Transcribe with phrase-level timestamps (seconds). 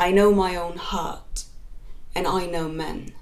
[0.00, 1.44] I know my own heart,
[2.14, 3.12] and I know men.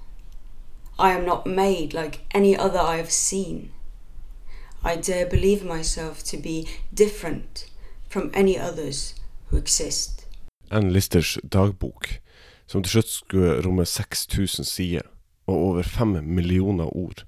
[0.97, 3.71] I am not made like any other I have seen.
[4.81, 7.65] I dare believe myself to be different
[8.09, 9.15] from any others
[9.49, 10.25] who exist.
[10.71, 12.07] Ann Listers dagbok,
[12.65, 15.01] som til slutt skulle romme 6000 sider
[15.47, 17.25] og over 5 millioner ord,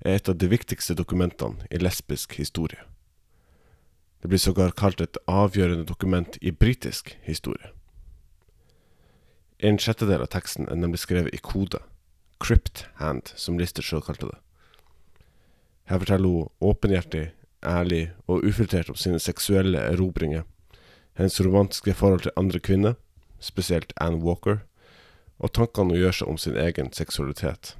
[0.00, 2.82] er et av de viktigste dokumentene i lesbisk historie.
[4.22, 7.77] Det blir sågar kalt et avgjørende dokument i britisk historie.
[9.58, 11.80] En sjettedel av teksten er nemlig skrevet i kode,
[12.38, 14.38] crypt hand, som Lister sjøl kalte det.
[15.90, 17.24] Her forteller hun åpenhjertig,
[17.66, 20.44] ærlig og ufiltrert om sine seksuelle erobringer,
[21.18, 22.94] hennes romantiske forhold til andre kvinner,
[23.40, 24.62] spesielt Anne Walker,
[25.38, 27.74] og tankene hun gjør seg om sin egen seksualitet.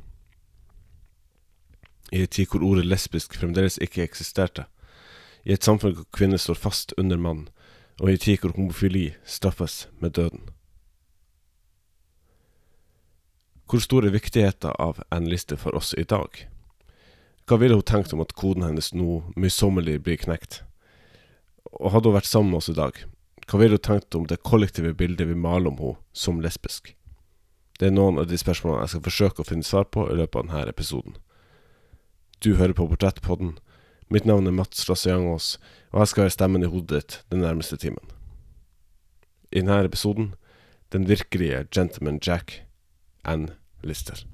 [2.11, 4.67] I en tid hvor ordet lesbisk fremdeles ikke eksisterte,
[5.45, 7.47] i et samfunn hvor kvinner står fast under mann,
[8.01, 10.49] og i en tid hvor homofili straffes med døden.
[13.69, 16.33] Hvor stor er viktigheten av N-liste for oss i dag?
[17.45, 20.63] Hva ville hun tenkt om at koden hennes nå møysommelig blir knekt?
[21.77, 22.97] Og hadde hun vært sammen med oss i dag,
[23.45, 26.95] hva ville hun tenkt om det kollektive bildet vi maler om henne som lesbisk?
[27.77, 30.41] Det er noen av de spørsmålene jeg skal forsøke å finne svar på i løpet
[30.41, 31.19] av denne episoden.
[32.41, 33.59] Du hører på Portrettpodden.
[34.09, 35.59] Mitt navn er Mats Rassiangås,
[35.93, 38.17] og jeg skal være stemmen i hodet ditt den nærmeste timen.
[39.53, 40.33] I denne episoden
[40.89, 42.63] den virkelige Gentleman Jack,
[43.29, 44.27] anlistet.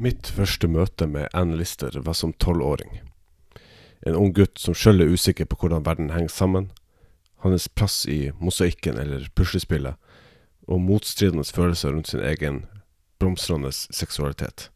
[0.00, 3.02] Mitt første møte med Ann Lister var som tolvåring.
[4.08, 6.70] En ung gutt som sjøl er usikker på hvordan verden henger sammen,
[7.44, 9.98] hans plass i mosaikken eller puslespillet,
[10.64, 12.62] og motstridende følelser rundt sin egen
[13.20, 14.70] blomstrende seksualitet.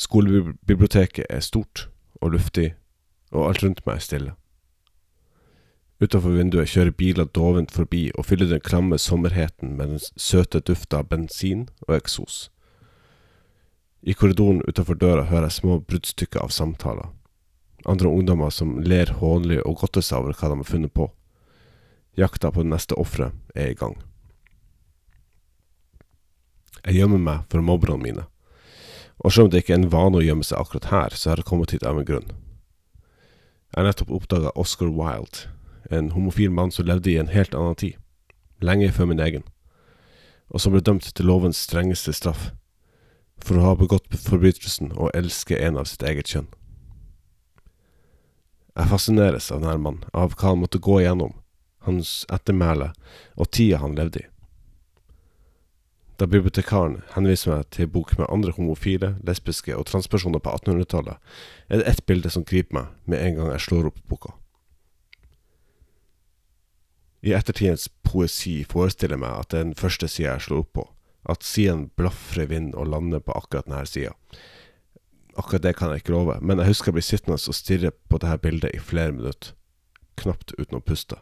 [0.00, 1.90] Skolebiblioteket er stort
[2.22, 2.70] og luftig,
[3.28, 4.32] og alt rundt meg er stille.
[6.00, 11.04] Utafor vinduet kjører biler dovent forbi og fyller den klamme sommerheten med den søte dufta
[11.04, 12.48] av bensin og eksos.
[14.02, 17.10] I korridoren utenfor døra hører jeg små bruddstykker av samtaler.
[17.86, 21.06] Andre ungdommer som ler hånlig og godter seg over hva de har funnet på.
[22.18, 23.94] Jakta på det neste offeret er i gang.
[26.82, 28.24] Jeg gjemmer meg for mobberne mine,
[29.22, 31.38] og selv om det ikke er en vane å gjemme seg akkurat her, så har
[31.38, 32.32] jeg kommet hit av en grunn.
[33.70, 35.46] Jeg har nettopp oppdaga Oscar Wilde,
[35.94, 37.94] en homofil mann som levde i en helt annen tid,
[38.58, 39.46] lenge før min egen,
[40.50, 42.50] og som ble dømt til lovens strengeste straff
[43.42, 46.50] for å ha begått forbrytelsen og elske en av sitt eget kjønn.
[48.72, 51.34] Jeg fascineres av denne mannen, av hva han måtte gå igjennom,
[51.84, 52.92] hans ettermæle
[53.36, 54.28] og tida han levde i.
[56.20, 61.18] Da bibliotekaren henviser meg til bok med andre homofile, lesbiske og transpersoner på 1800-tallet,
[61.68, 64.36] er det ett bilde som griper meg med en gang jeg slår opp boka.
[67.22, 70.72] I ettertidens poesi forestiller jeg meg at det er den første sida jeg slår opp
[70.78, 70.86] på,
[71.28, 74.14] at siden blafrer vind og lander på akkurat denne sida.
[75.38, 78.18] Akkurat det kan jeg ikke love, men jeg husker jeg blir sittende og stirre på
[78.20, 79.54] dette bildet i flere minutter,
[80.20, 81.20] knapt uten å puste.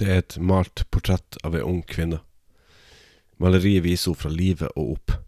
[0.00, 2.22] Det er et malt portrett av ei ung kvinne.
[3.42, 5.18] Maleriet viser henne fra livet og opp.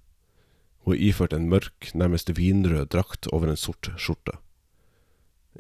[0.84, 4.38] Hun er iført en mørk, nærmest vinrød drakt over en sort skjorte.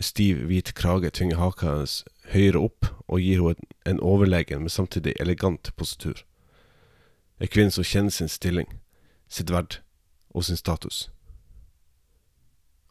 [0.00, 5.14] Stiv, hvit krage tvinger haka hennes høyere opp og gir henne en overlegen, men samtidig
[5.20, 6.24] elegant positur.
[7.38, 8.80] En kvinne som kjenner sin stilling,
[9.28, 9.78] sitt verd
[10.34, 11.10] og sin status.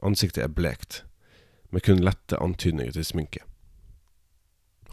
[0.04, 1.04] Ansiktet er blekt,
[1.72, 3.44] med kun lette antydninger til sminke.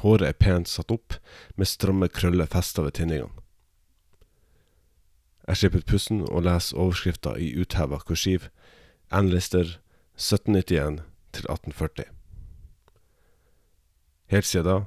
[0.01, 1.19] Håret er pent satt opp,
[1.55, 3.35] med stramme krøller festa ved tinningene.
[5.47, 8.49] Jeg slipper pusten og leser overskrifta i utheva kursiv
[9.11, 9.79] Ann Lister
[10.15, 11.01] 1791
[11.33, 12.09] til 1840.
[14.31, 14.79] Helt siden da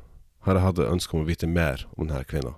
[0.43, 2.57] har jeg hatt et ønske om å vite mer om denne kvinna.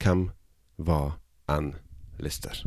[0.00, 0.30] Hvem
[0.76, 1.18] var
[1.48, 1.74] Ann
[2.20, 2.64] Lister?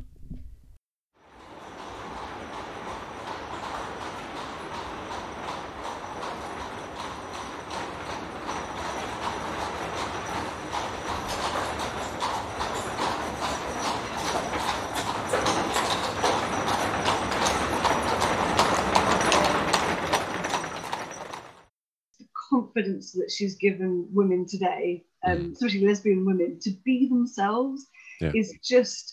[22.78, 25.52] Confidence that she's given women today, um, Mm.
[25.54, 27.82] especially lesbian women, to be themselves
[28.22, 28.32] Yeah.
[28.40, 29.06] is just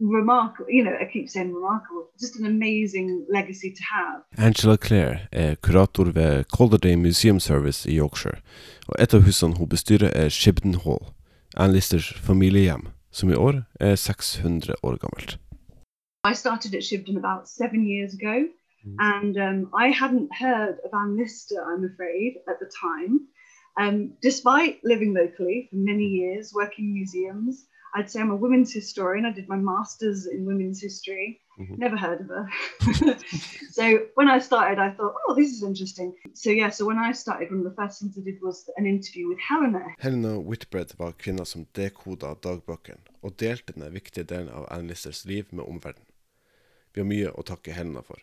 [0.00, 0.66] remarkable.
[0.72, 2.02] You know, I keep saying remarkable.
[2.20, 4.22] Just an amazing legacy to have.
[4.48, 8.38] Angela Clare er kurator ved Calderdale Museum Service i Yorkshire,
[8.88, 11.04] og et av husene hun bestyrer er Shibden Hall,
[11.56, 15.38] Anne Listers familiehjem, som i år er 600 år gammelt.
[16.30, 18.48] I started at Shibden about seven years ago.
[18.98, 23.28] And um, I hadn't heard of Anne Lister, I'm afraid, at the time.
[23.78, 28.72] Um, despite living locally for many years, working in museums, I'd say I'm a women's
[28.72, 29.24] historian.
[29.26, 31.40] I did my master's in women's history.
[31.58, 31.78] Mhm.
[31.78, 32.48] Never heard of her.
[33.70, 36.14] so when I started, I thought, oh, this is interesting.
[36.34, 38.86] So yeah, so when I started, one of the first things I did was an
[38.86, 39.84] interview with Helena.
[39.98, 45.24] Helena Whitbread var kvinna som dekoda dagbøkene, og delte denne viktige delen av Anne Listers
[45.24, 46.06] liv med omverdenen.
[46.94, 48.18] Vi har mye å takke Helena for,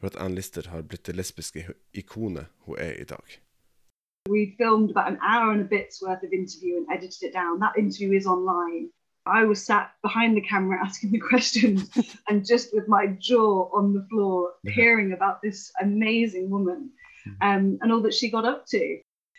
[0.00, 3.40] for at Anne Lister har blitt det lesbiske ikonet hun er i dag.
[4.28, 7.60] We filmed about an hour and a bit's worth of interview and edited it down.
[7.60, 8.90] That interview is online.
[9.26, 11.90] I was sat behind the camera asking the questions
[12.28, 16.90] and just with my jaw on the floor, hearing about this amazing woman
[17.40, 18.98] um, and all that she got up to.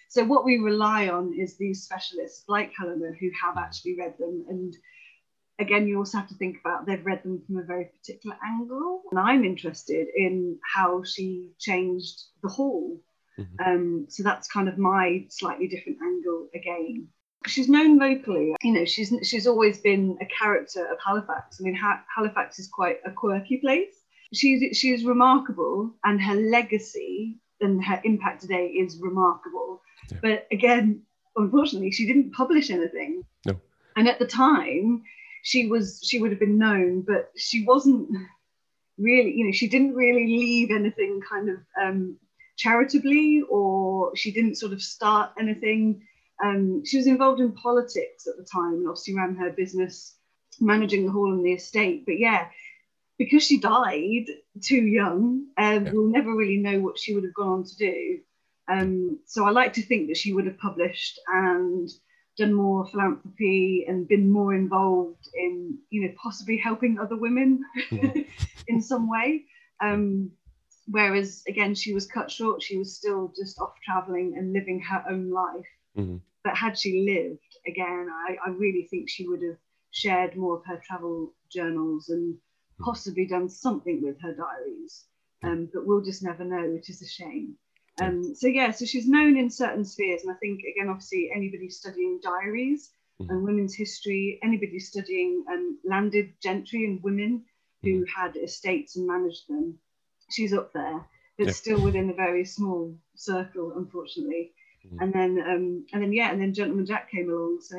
[0.10, 4.44] So, what we rely on is these specialists like Helena who have actually read them.
[4.50, 4.76] And
[5.60, 9.04] again, you also have to think about they've read them from a very particular angle.
[9.12, 13.00] And I'm interested in how she changed the hall.
[13.66, 17.08] Um, so that's kind of my slightly different angle again.
[17.48, 18.86] She's known locally, you know.
[18.86, 21.60] She's she's always been a character of Halifax.
[21.60, 23.96] I mean, ha- Halifax is quite a quirky place.
[24.34, 29.82] She's she's remarkable, and her legacy and her impact today is remarkable.
[30.12, 30.18] Yeah.
[30.22, 31.04] But again,
[31.36, 33.24] unfortunately, she didn't publish anything.
[33.46, 33.60] No.
[33.96, 35.04] And at the time,
[35.44, 38.10] she was she would have been known, but she wasn't
[38.98, 39.34] really.
[39.34, 42.18] You know, she didn't really leave anything kind of um,
[42.58, 46.02] charitably, or she didn't sort of start anything.
[46.44, 50.16] Um, she was involved in politics at the time, and obviously ran her business,
[50.60, 52.06] managing the hall and the estate.
[52.06, 52.48] But yeah,
[53.18, 54.26] because she died
[54.62, 55.92] too young, um, Yeah.
[55.92, 58.20] we'll never really know what she would have gone on to do.
[58.68, 61.90] Um, so I like to think that she would have published and
[62.40, 68.26] done more philanthropy and been more involved in, you know, possibly helping other women Mhm.
[68.68, 69.46] in some way.
[69.82, 70.32] Um,
[70.88, 72.64] whereas again, she was cut short.
[72.64, 75.70] She was still just off traveling and living her own life.
[75.96, 76.22] Mhm.
[76.44, 79.60] But had she lived again, I, I really think she would have
[79.92, 82.38] shared more of her travel journals and
[82.80, 85.06] possibly done something with her diaries.
[85.44, 87.58] Um, but we'll just never know, which is a shame.
[88.02, 91.70] Um, so yeah, so she's known in certain spheres, and I think again, obviously, anybody
[91.70, 92.92] studying diaries
[93.22, 93.30] Mhm.
[93.30, 97.44] and women's history, anybody studying um, landed gentry and women
[97.84, 99.78] who had estates and managed them,
[100.32, 101.06] she's up there,
[101.38, 101.54] but Yeah.
[101.54, 104.54] still within a very small circle, unfortunately.
[104.86, 105.02] Mhm.
[105.02, 107.78] And then, um, and then, yeah, and then Gentleman Jack came along, so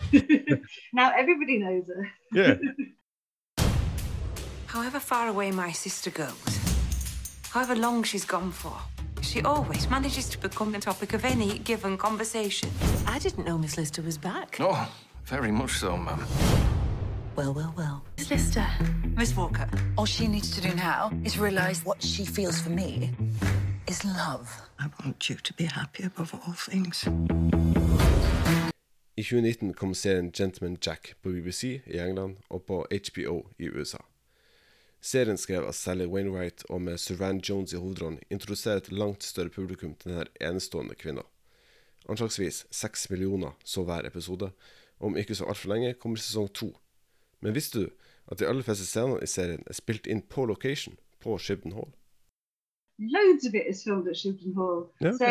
[0.92, 2.10] now everybody knows her.
[2.32, 2.58] Yeah.
[4.66, 6.58] However far away my sister goes,
[7.50, 8.78] however long she's gone for,
[9.22, 12.68] she always manages to become the topic of any given conversation.
[13.06, 14.56] I didn't know Miss Lister was back.
[14.60, 14.88] Oh,
[15.24, 16.20] very much so, ma'am.
[17.36, 18.02] Well, well, well.
[18.18, 18.66] Miss Lister,
[19.16, 23.10] Miss Walker, all she needs to do now is realize what she feels for me
[23.86, 24.48] is love.
[24.78, 27.04] I want you to be happy above all things.
[29.18, 33.98] I 2019 kom serien Gentleman Jack på BBC i England og på HBO i USA.
[35.04, 39.50] Serien skrevet av Sally Wainwright og med Suran Jones i hovedrollen introduserer et langt større
[39.50, 41.24] publikum til denne enestående kvinna.
[42.06, 44.52] Anslagsvis seks millioner så hver episode,
[45.02, 46.68] om ikke så altfor lenge kommer sesong to.
[47.42, 47.88] Men visste du
[48.30, 51.90] at de aller fleste scenene i serien er spilt inn på location på Shibden Hall?
[53.02, 54.86] Loads of it is filmed at Shibden Hall.
[55.02, 55.26] Yeah, So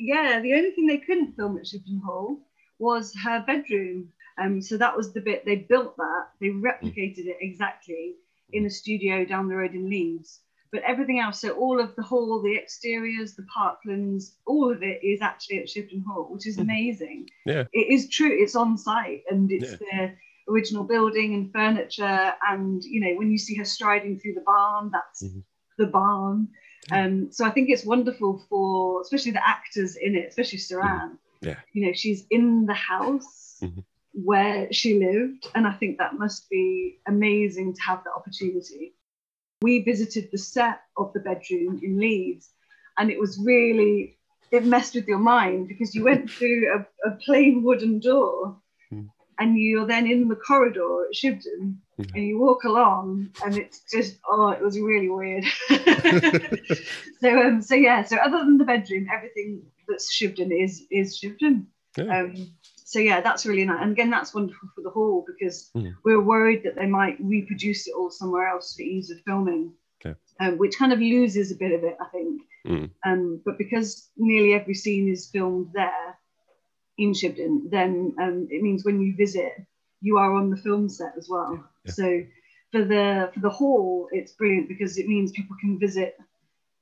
[0.00, 2.40] yeah, the only thing they couldn't film at Shibden Hall
[2.78, 4.08] was her bedroom.
[4.40, 8.16] Um, so that was the bit they built that they replicated it exactly
[8.52, 10.40] in a studio down the road in Leeds.
[10.72, 15.02] But everything else, so all of the hall, the exteriors, the parklands, all of it
[15.02, 17.28] is actually at Shibden Hall, which is amazing.
[17.44, 17.64] Yeah.
[17.72, 18.30] It is true.
[18.30, 20.14] It's on site and it's the
[20.48, 22.32] original building and furniture.
[22.48, 25.42] And you know, when you see her striding through the barn, that's Mhm.
[25.76, 26.48] the barn.
[26.92, 31.18] Um, so I think it's wonderful for, especially the actors in it, especially Suranne.
[31.40, 31.58] Yeah.
[31.72, 33.84] You know, she's in the house Mhm.
[34.12, 38.94] Where she lived, and I think that must be amazing to have that opportunity.
[39.62, 42.50] We visited the set of the bedroom in Leeds,
[42.98, 44.16] and it was really
[44.50, 48.56] it messed with your mind because you went through a, a plain wooden door.
[48.92, 49.08] Mm.
[49.38, 52.14] and you're then in the corridor at Shibden, Mhm.
[52.14, 55.44] and you walk along, and it's just oh, it was really weird.
[57.20, 61.66] so um, so yeah, so other than the bedroom, everything that's Shibden is is Shibden.
[61.96, 62.20] Yeah.
[62.20, 62.52] Um,
[62.90, 63.78] so yeah, that's really nice.
[63.82, 65.94] And again, that's wonderful for the hall because Mhm.
[66.04, 69.72] we're worried that they might reproduce it all somewhere else for ease of filming,
[70.04, 70.14] Yeah.
[70.40, 72.42] um, which kind of loses a bit of it, I think.
[72.66, 72.90] Mm.
[73.06, 76.18] Um, but because nearly every scene is filmed there
[76.98, 79.52] in Shibden, then um, it means when you visit,
[80.00, 81.52] you are on the film set as well.
[81.84, 81.92] Yeah.
[81.92, 82.24] So
[82.72, 86.18] for the for the hall, it's brilliant because it means people can visit,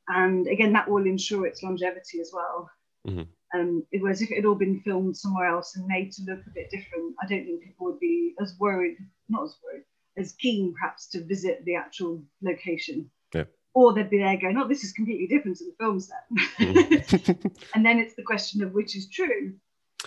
[0.08, 2.70] and again, that will ensure its longevity as well.
[3.06, 3.26] Mhm.
[3.54, 6.50] Um, whereas if it had all been filmed somewhere else and made to look a
[6.54, 8.96] bit different, I don't think people would be as worried,
[9.28, 9.84] not as worried,
[10.18, 13.10] as keen perhaps to visit the actual location.
[13.34, 13.44] Yeah.
[13.74, 16.24] Or they'd be there going, oh, this is completely different to the film set.
[16.58, 17.64] Mhm.
[17.74, 19.54] and then it's the question of which is true.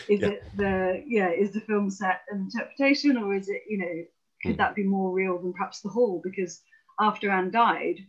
[0.08, 0.28] Is Yeah.
[0.30, 4.06] it the yeah, is the film set an interpretation or is it, you know,
[4.44, 4.58] could Mm.
[4.58, 6.22] that be more real than perhaps the hall?
[6.24, 6.62] Because
[7.00, 8.00] after Anne died,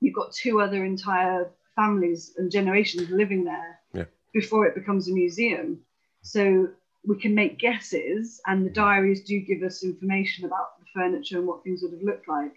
[0.00, 3.80] you've got two other entire families and generations living there.
[4.34, 5.80] Before it becomes a museum.
[6.22, 6.68] So
[7.06, 11.46] we can make guesses, and the diaries do give us information about the furniture and
[11.46, 12.52] what things would have looked like.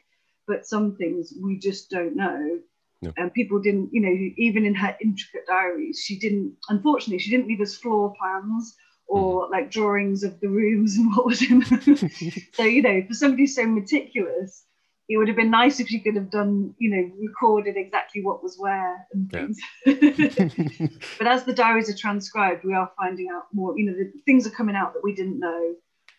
[0.47, 2.59] But some things we just don't know.
[3.01, 3.13] No.
[3.15, 7.47] And people didn't, you know, even in her intricate diaries, she didn't, unfortunately, she didn't
[7.47, 8.75] leave us floor plans
[9.07, 9.51] or mm-hmm.
[9.51, 12.09] like drawings of the rooms and what was in them.
[12.53, 14.65] so, you know, for somebody so meticulous,
[15.09, 18.43] it would have been nice if she could have done, you know, recorded exactly what
[18.43, 19.47] was where and Yeah.
[19.85, 20.91] things.
[21.17, 24.45] but as the diaries are transcribed, we are finding out more, you know, the things
[24.45, 25.75] are coming out that we didn't know.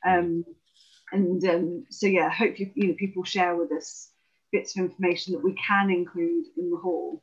[0.06, 0.44] Um,
[1.12, 4.10] and um, so, yeah, hopefully, you know, people share with us
[4.52, 7.22] bits of information that we can include in the hall.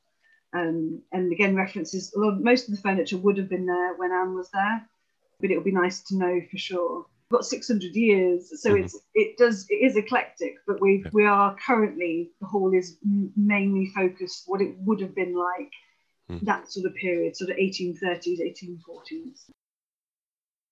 [0.54, 4.12] Um, and again, references, a lot, most of the furniture would have been there when
[4.12, 4.88] Anne was there,
[5.42, 7.06] but it would be nice to know for sure.
[7.30, 8.84] We've got 600 years, so Mhm.
[8.84, 11.10] it's it does it is eclectic, but we Yeah.
[11.12, 12.98] we are currently the hall is
[13.36, 15.72] mainly focused what it would have been like
[16.30, 16.46] Mhm.
[16.46, 19.50] that sort of period, sort of 1830s, 1840s.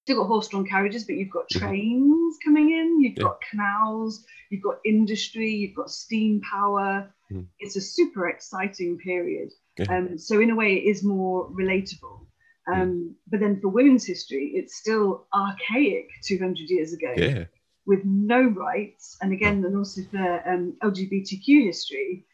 [0.06, 1.60] Still got horse-drawn carriages, but you've got Mhm.
[1.60, 3.24] trains coming in, you've Yeah.
[3.24, 7.12] got canals, you've got industry, you've got steam power.
[7.32, 7.48] Mhm.
[7.60, 9.52] It's a super exciting period.
[9.80, 9.86] Yeah.
[9.98, 12.23] Um, so in a way, it is more relatable.
[12.72, 17.46] Um, But then for women's history, it's still archaic 200 years ago yeah.
[17.86, 19.18] with no rights.
[19.22, 22.26] And again, and also for um, LGBTQ history,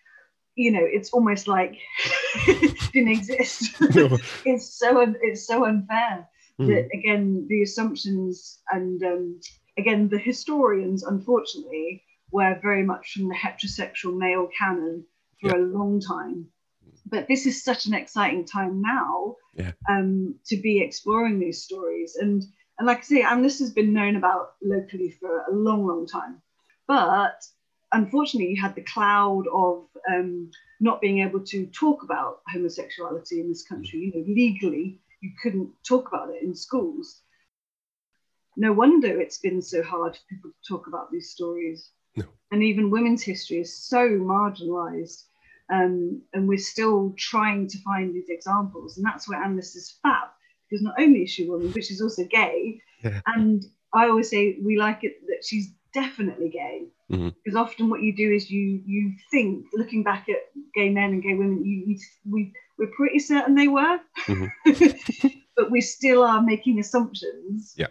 [0.56, 1.78] you know, it's almost like
[2.48, 3.80] it didn't exist.
[3.96, 4.18] No.
[4.46, 6.28] it's so un- it's so unfair
[6.60, 6.68] Mm.
[6.68, 9.40] that again the assumptions and um,
[9.78, 15.06] again the historians unfortunately were very much from the heterosexual male canon
[15.40, 16.48] for a long time
[17.10, 19.72] but this is such an exciting time now Yeah.
[19.90, 22.44] um, to be exploring these stories and
[22.78, 26.08] and like I say and this has been known about locally for a long long
[26.08, 26.42] time
[26.88, 27.44] but
[27.92, 33.50] unfortunately you had the cloud of um, not being able to talk about homosexuality in
[33.50, 37.22] this country you know legally you couldn't talk about it in schools.
[38.56, 41.92] No wonder it's been so hard for people to talk about these stories.
[42.16, 42.26] No.
[42.52, 45.24] And even women's history is so marginalized.
[45.72, 48.98] Um, and we're still trying to find these examples.
[48.98, 50.30] And that's where Anne is fab,
[50.70, 52.82] because not only is she a woman, but she's also gay.
[53.04, 53.22] Yeah.
[53.28, 56.88] And I always say we like it that she's definitely gay.
[57.12, 57.34] Mhm.
[57.44, 60.38] Because often what you do is you you think, looking back at
[60.76, 62.00] gay men and gay women, you, you
[62.30, 64.50] we we're pretty certain they were, Mhm.
[65.56, 67.74] but we still are making assumptions.
[67.78, 67.88] Yeah.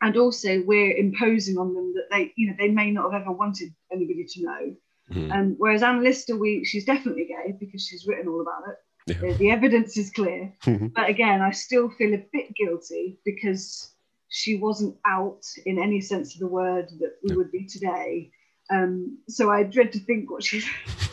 [0.00, 3.32] And also we're imposing on them that they, you know, they may not have ever
[3.32, 4.76] wanted anybody to know.
[5.10, 5.32] Mhm.
[5.32, 8.76] Um, whereas Anne Lister, we she's definitely gay because she's written all about it.
[9.06, 9.20] Yeah.
[9.32, 10.52] The, the evidence is clear.
[10.62, 10.92] Mhm.
[10.94, 13.92] But again, I still feel a bit guilty because
[14.28, 17.36] she wasn't out in any sense of the word that we No.
[17.36, 18.30] would be today.
[18.70, 20.66] Um, so I dread to think what she's.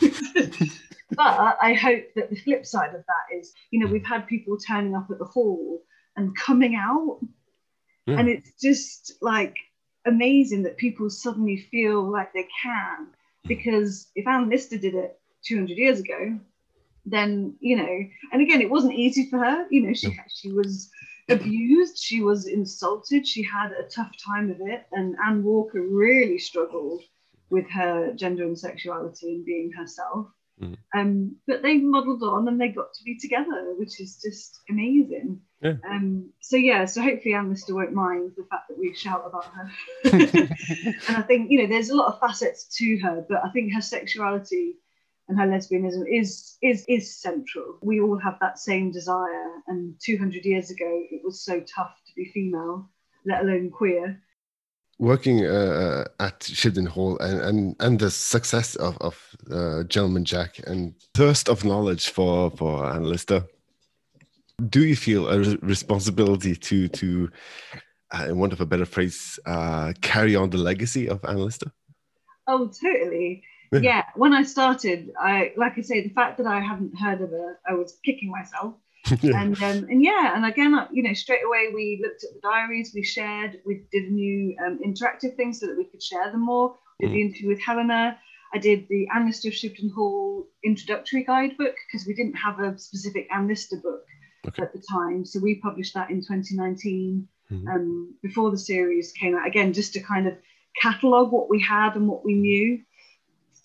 [1.10, 4.56] but I hope that the flip side of that is, you know, we've had people
[4.56, 5.82] turning up at the hall
[6.16, 7.20] and coming out,
[8.06, 8.18] Yeah.
[8.18, 9.56] and it's just like
[10.06, 13.08] amazing that people suddenly feel like they can.
[13.46, 16.38] Because if Anne Lister did it 200 years ago,
[17.04, 17.98] then you know,
[18.32, 19.66] and again, it wasn't easy for her.
[19.70, 20.14] You know, she No.
[20.28, 20.90] she was
[21.28, 26.38] abused, she was insulted, she had a tough time of it, and Anne Walker really
[26.38, 27.02] struggled
[27.50, 30.28] with her gender and sexuality and being herself.
[30.60, 30.76] Mhm.
[30.94, 35.40] Um, but they modelled on and they got to be together, which is just amazing.
[35.60, 35.74] Yeah.
[35.88, 39.46] Um, so yeah, so hopefully Anne Lister won't mind the fact that we shout about
[39.46, 39.70] her.
[40.12, 43.72] and I think you know there's a lot of facets to her, but I think
[43.72, 44.76] her sexuality
[45.28, 47.78] and her lesbianism is is is central.
[47.82, 52.12] We all have that same desire, and 200 years ago it was so tough to
[52.14, 52.90] be female,
[53.24, 54.20] let alone queer.
[55.02, 59.18] Working uh, at Shibden Hall and, and, and the success of, of
[59.50, 63.12] uh, Gentleman Jack and thirst of knowledge for, for Anne
[64.68, 67.28] do you feel a re- responsibility to, to
[68.14, 71.72] uh, in want of a better phrase, uh, carry on the legacy of Anne Lister?
[72.46, 73.42] Oh, totally.
[73.72, 74.04] Yeah.
[74.14, 77.58] When I started, I like I say, the fact that I hadn't heard of her,
[77.68, 78.74] I was kicking myself.
[79.20, 79.42] yeah.
[79.42, 82.92] And um, and yeah, and again, you know, straight away we looked at the diaries,
[82.94, 86.44] we shared, we did a new um, interactive thing so that we could share them
[86.44, 86.76] more.
[87.00, 88.16] Did the interview with Helena.
[88.54, 92.78] I did the Anne Lister of Shibden Hall introductory guidebook because we didn't have a
[92.78, 94.04] specific Anne Lister book
[94.46, 94.62] Okay.
[94.62, 95.24] at the time.
[95.24, 97.68] So we published that in 2019 Mhm.
[97.68, 99.46] um, before the series came out.
[99.46, 100.34] Again, just to kind of
[100.80, 102.80] catalogue what we had and what we knew.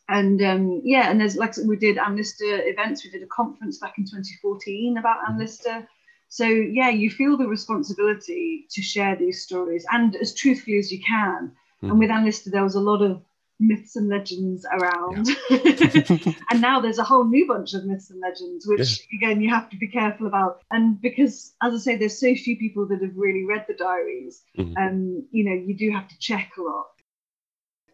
[0.10, 3.04] And um, yeah, and there's like we did Anne Lister events.
[3.04, 5.88] We did a conference back in 2014 about Anne Lister.
[6.30, 11.02] So yeah, you feel the responsibility to share these stories and as truthfully as you
[11.04, 11.52] can.
[11.82, 13.22] And with Anne Lister, there was a lot of
[13.60, 15.30] myths and legends around.
[15.50, 19.70] and now there's a whole new bunch of myths and legends, which again you have
[19.70, 20.62] to be careful about.
[20.72, 24.44] And because, as I say, there's so few people that have really read the diaries,
[24.58, 24.78] Mhm.
[24.78, 26.88] um, you know, you do have to check a lot.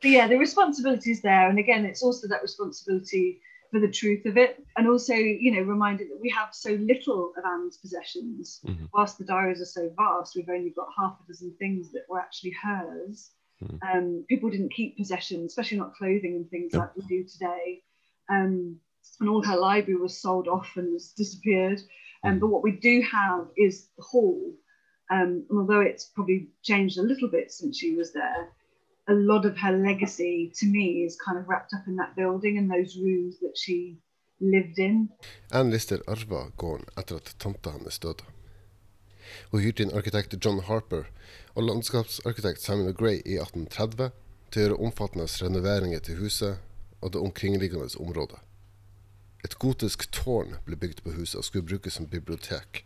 [0.04, 1.50] But yeah, the responsibility is there.
[1.50, 3.40] And again, it's also that responsibility
[3.72, 4.62] for the truth of it.
[4.78, 8.60] And also, you know, reminded that we have so little of Anne's possessions.
[8.66, 8.90] Mhm.
[8.94, 12.20] Whilst the diaries are so vast, we've only got half a dozen things that were
[12.20, 13.32] actually hers.
[13.82, 16.82] Um, people didn't keep possessions, especially not clothing and things Yep.
[16.82, 17.82] like we do today.
[18.30, 18.82] Um,
[19.22, 21.82] and all her library was sold off and was disappeared.
[22.26, 24.54] Um, but what we do have is the hall.
[25.10, 28.52] Um, and although it's probably changed a little bit since she was there,
[29.08, 32.58] a lot of her legacy to me is kind of wrapped up in that building
[32.58, 33.98] and those rooms that she
[34.40, 35.10] lived in.
[35.52, 38.24] Anne Lister arva gården etter at tanta hennes døde.
[39.52, 41.08] Hun hyrte inn arkitekt John Harper
[41.56, 44.12] og landskapsarkitekt Samuel Gray i 1830
[44.52, 46.60] til å gjøre omfattende renoveringer til huset
[47.02, 48.40] og det omkringliggende området.
[49.44, 52.86] Et gotisk tårn ble bygd på huset og skulle brukes som bibliotek,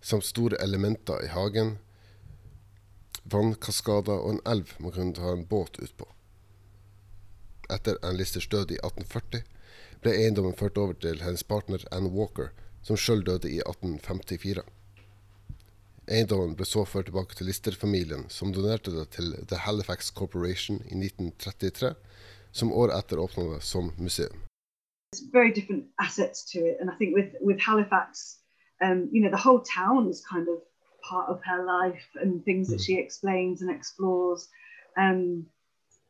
[0.00, 1.76] samt store elementer i hagen,
[3.24, 6.08] vannkaskader og en elv man kunne ta en båt ut på.
[7.68, 9.44] Etter Ann Listers død i 1840
[10.02, 14.62] ble eiendommen ført over til hennes partner Anne Walker, som sjøl døde i 1854.
[16.08, 20.96] Eiendommen ble så ført tilbake til Lister-familien, som donerte det til The Halifax Corporation i
[20.96, 21.92] 1933,
[22.52, 24.44] som året etter åpna det som museum.
[25.12, 26.76] It's very different assets to it.
[26.80, 28.38] And I think with, with Halifax,
[28.80, 30.58] um, you know, the whole town is kind of
[31.08, 34.48] part of her life and things that she explains and explores.
[34.96, 35.46] Um,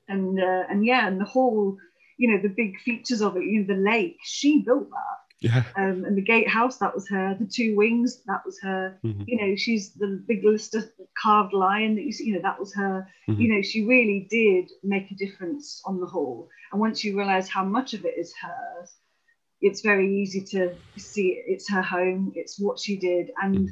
[0.09, 1.77] and uh, and yeah, and the whole,
[2.17, 5.19] you know, the big features of it, you know, the lake, she built that.
[5.41, 5.63] Yeah.
[5.77, 7.37] Um, and the gatehouse, that was her.
[7.39, 8.99] The two wings, that was her.
[9.03, 12.75] You know, she's the big Lister carved lion that you see, you know, that was
[12.75, 13.07] her.
[13.29, 16.49] You know, she really did make a difference on the whole.
[16.73, 18.97] And once you realize how much of it is hers,
[19.61, 21.45] it's very easy to see it.
[21.47, 23.71] it's her home, it's what she did, and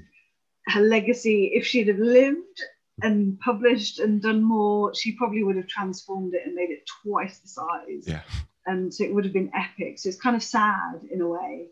[0.69, 1.53] her legacy.
[1.55, 2.61] If she'd have lived
[3.03, 7.39] and published and done more, she probably would have transformed it and made it twice
[7.39, 8.23] the size Yeah.
[8.67, 9.99] and so it would have been epic.
[9.99, 11.67] So it's kind of sad in a way,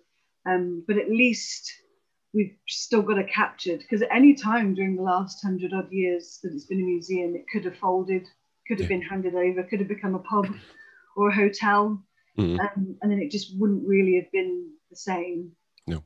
[0.47, 1.73] um, but at least
[2.35, 6.41] we've still got it captured because at any time during the last hundred odd years
[6.43, 8.27] that it's been a museum, it could have folded,
[8.69, 8.97] could have Yeah.
[8.99, 10.47] been handed over, could have become a pub
[11.17, 12.05] or a hotel,
[12.39, 12.59] Mhm.
[12.61, 15.53] um, and then it just wouldn't really have been the same.
[15.87, 16.03] No.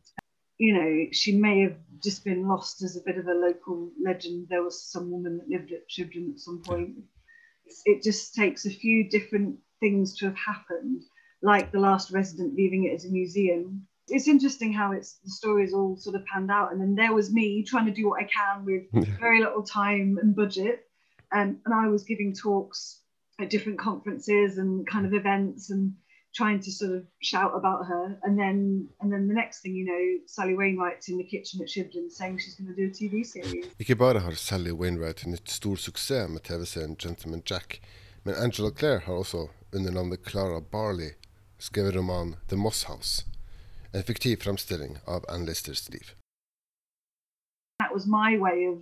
[0.59, 4.49] You know, she may have just been lost as a bit of a local legend.
[4.49, 6.97] There was some woman that lived at Shibden at some point
[7.85, 11.05] it just takes a few different things to have happened,
[11.43, 13.87] like the last resident leaving it as a museum.
[14.09, 17.33] It's interesting how it's the stories all sort of panned out, and then there was
[17.33, 20.87] me trying to do what I can with very little time and budget,
[21.33, 23.03] um, and I was giving talks
[23.41, 25.93] at different conferences and kind of events and
[26.35, 29.85] trying to sort of shout about her, and then and then the next thing you
[29.85, 33.25] know, Sally Wainwright's in the kitchen at Shibden saying she's going to do a TV
[33.25, 33.67] series.
[33.79, 37.81] Ikke bare har Sally Wainwright nytt stor suksess med TV-serien Gentleman Jack,
[38.25, 41.11] men Angela Clare har også, under navnet Clara Barley,
[41.59, 43.27] skrevet romanen The Moss House,
[43.95, 46.19] en fiktiv fremstilling av Anne Listers liv.
[47.79, 48.79] that was my way of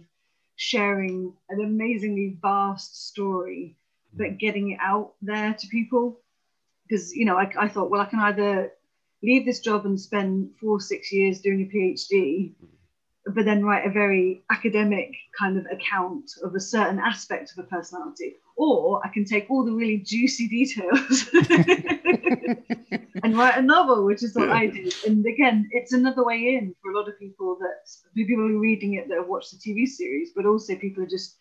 [0.56, 3.76] sharing an amazingly vast story,
[4.14, 6.18] but getting it out there to people.
[6.88, 8.72] Because, you know, I, I thought, well, I can either
[9.22, 12.52] leave this job and spend four, six years doing a PhD,
[13.34, 17.66] but then write a very academic kind of account of a certain aspect of a
[17.66, 21.28] personality, or I can take all the really juicy details
[23.24, 24.94] and write a novel, which is what I did.
[25.06, 28.60] And again, it's another way in for a lot of people that people who are
[28.60, 31.36] reading it that have watched the TV series, but also people are just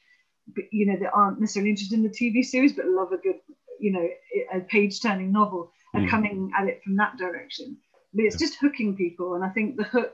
[0.71, 3.39] you know, that aren't necessarily interested in the TV series, but love a good,
[3.79, 4.07] you know,
[4.53, 6.09] a page turning novel are Mm.
[6.09, 7.77] coming at it from that direction.
[8.13, 9.35] But it's just hooking people.
[9.35, 10.13] And I think the hook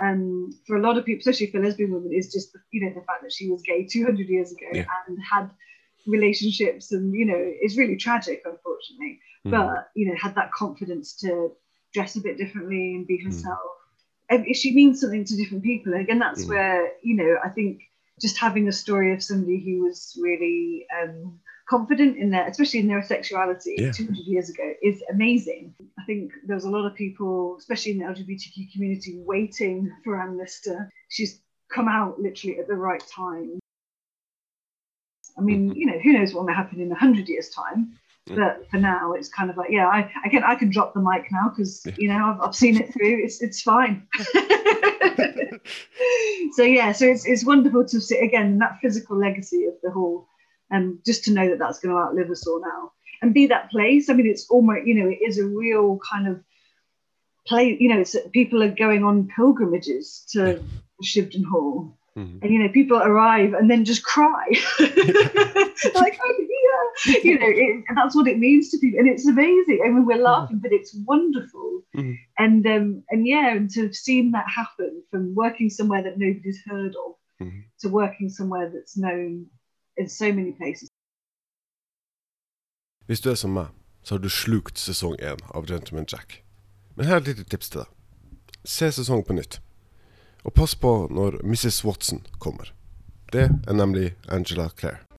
[0.00, 3.04] um, for a lot of people, especially for lesbian women, is just, you know, the
[3.06, 4.84] fact that she was gay 200 years ago Yeah.
[5.06, 5.50] and had
[6.06, 9.20] relationships and, you know, it's really tragic, unfortunately.
[9.46, 9.50] Mm.
[9.50, 11.52] But, you know, had that confidence to
[11.94, 13.58] dress a bit differently and be herself.
[14.30, 15.94] And she means something to different people.
[15.94, 16.48] Again, that's Mm.
[16.48, 17.82] where, you know, I think
[18.20, 21.38] just having a story of somebody who was really um,
[21.68, 23.92] confident in their, especially in their sexuality Yeah.
[23.92, 25.74] 200 years ago, is amazing.
[25.98, 30.20] I think there was a lot of people, especially in the LGBTQ community, waiting for
[30.20, 30.90] Anne Lister.
[31.08, 33.58] She's come out literally at the right time.
[35.38, 35.76] I mean, Mhm.
[35.76, 37.92] you know, who knows what may happen in a hundred years' time.
[38.26, 41.00] But for now, it's kind of like, yeah, I, I can I can drop the
[41.00, 43.24] mic now because you know I've, I've seen it through.
[43.24, 44.06] It's it's fine.
[46.52, 50.28] so yeah, so it's it's wonderful to see again that physical legacy of the whole,
[50.72, 53.70] and just to know that that's going to outlive us all now and be that
[53.70, 54.08] place.
[54.10, 56.42] I mean, it's almost you know it is a real kind of
[57.46, 57.76] play.
[57.78, 60.62] You know, it's people are going on pilgrimages to
[61.04, 62.42] Shibden Hall, Mhm.
[62.42, 64.46] and you know people arrive and then just cry,
[65.94, 67.20] like I'm here.
[67.24, 69.80] You know, it, and that's what it means to people, and it's amazing.
[69.84, 71.82] I mean, we're laughing, but it's wonderful.
[71.96, 72.16] Mhm.
[72.38, 76.60] And um, and yeah, and to have seen that happen from working somewhere that nobody's
[76.66, 77.14] heard of
[77.46, 77.62] Mhm.
[77.80, 79.46] to working somewhere that's known
[79.96, 80.88] in so many places.
[83.06, 83.66] Hvis du er som meg,
[84.02, 86.42] så har du slukt sesong én av Gentleman Jack.
[86.96, 87.88] Men her er et lite tips til deg.
[88.64, 89.60] Se sesong på nytt.
[90.44, 91.84] Og pass på når Mrs.
[91.84, 92.72] Watson kommer.
[93.32, 95.11] Det er nemlig Angela Clare.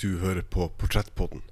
[0.00, 1.42] Du hører på Portrettpodden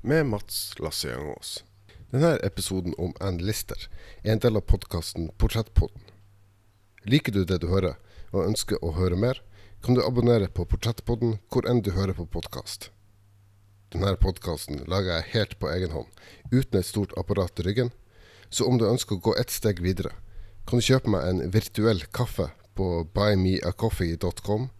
[0.00, 1.64] med Mats Lasse Jangås.
[2.08, 3.82] Denne episoden om Ann Lister
[4.22, 6.06] er en del av podkasten Portrettpodden.
[7.04, 7.98] Liker du det du hører,
[8.32, 9.42] og ønsker å høre mer,
[9.84, 12.88] kan du abonnere på Portrettpodden hvor enn du hører på podkast.
[13.92, 16.08] Denne podkasten lager jeg helt på egen hånd,
[16.48, 17.92] uten et stort apparat i ryggen,
[18.48, 20.16] så om du ønsker å gå ett steg videre,
[20.64, 24.70] kan du kjøpe meg en virtuell kaffe på buymeacoffee.com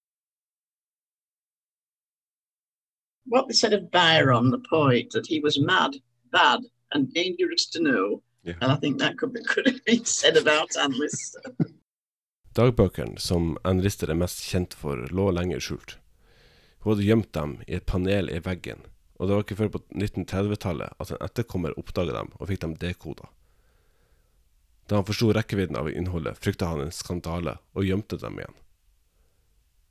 [3.26, 5.96] what they said of Byron, the poet, that he was mad,
[6.32, 6.60] bad,
[6.92, 8.22] and dangerous to know.
[8.44, 8.54] Yeah.
[8.60, 11.42] And I think that could, be, could have been said about Ann Lister.
[12.56, 15.98] Dagbøkene som Ann Lister er mest kjent for, lå lenge skjult.
[16.80, 19.80] Hun hadde gjemt dem i et panel i veggen, og det var ikke før på
[19.96, 23.30] 1930-tallet at en etterkommer oppdaga dem og fikk dem dekoda.
[24.86, 28.58] Da han forsto rekkevidden av innholdet, frykta han en skandale og gjemte dem igjen.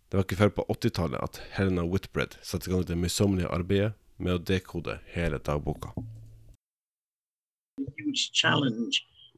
[0.07, 3.95] Det var ikke før på 80-tallet at Helena Whitbread satte i gang det møysommelige arbeidet
[4.21, 5.91] med å dekode hele dagboka.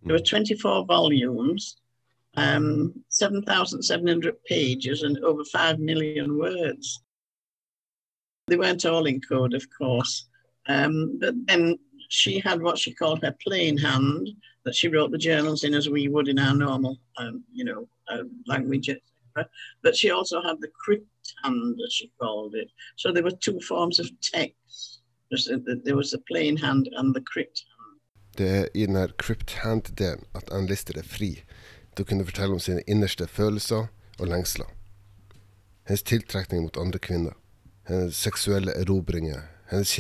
[0.04, 1.78] There were 24 volumes,
[2.36, 7.02] um, 7,700 pages, and over 5 million words.
[8.48, 10.28] They weren't all in code, of course.
[10.68, 11.78] Um, but then
[12.10, 14.30] she had what she called her plain hand
[14.64, 17.88] that she wrote the journals in as we would in our normal, um, you know,
[18.10, 19.50] uh, language, etc.
[19.82, 22.70] But she also had the crypt hand, as she called it.
[22.96, 25.02] So there were two forms of text.
[25.30, 27.78] There was the plain hand and the crypt hand.
[28.38, 31.32] Det i denne Crypt Hand-delen at Anne Lister er fri
[31.96, 33.88] til å kunne fortelle om sine innerste følelser
[34.20, 34.70] og lengsler.
[35.90, 37.34] Hennes tiltrekning mot andre kvinner,
[37.88, 38.16] hennes
[39.70, 39.92] hennes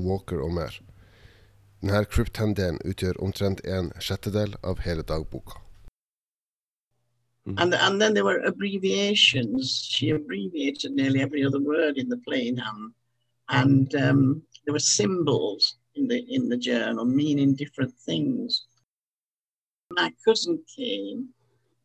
[0.00, 0.80] Walker mer.
[3.18, 3.92] Omtrent en
[4.62, 5.60] av dagboka.
[7.56, 9.88] And, and then there were abbreviations.
[9.90, 12.92] She abbreviated nearly every other word in the plain hand.
[13.48, 18.66] And um, there were symbols in the in the journal meaning different things.
[19.90, 21.30] My cousin came,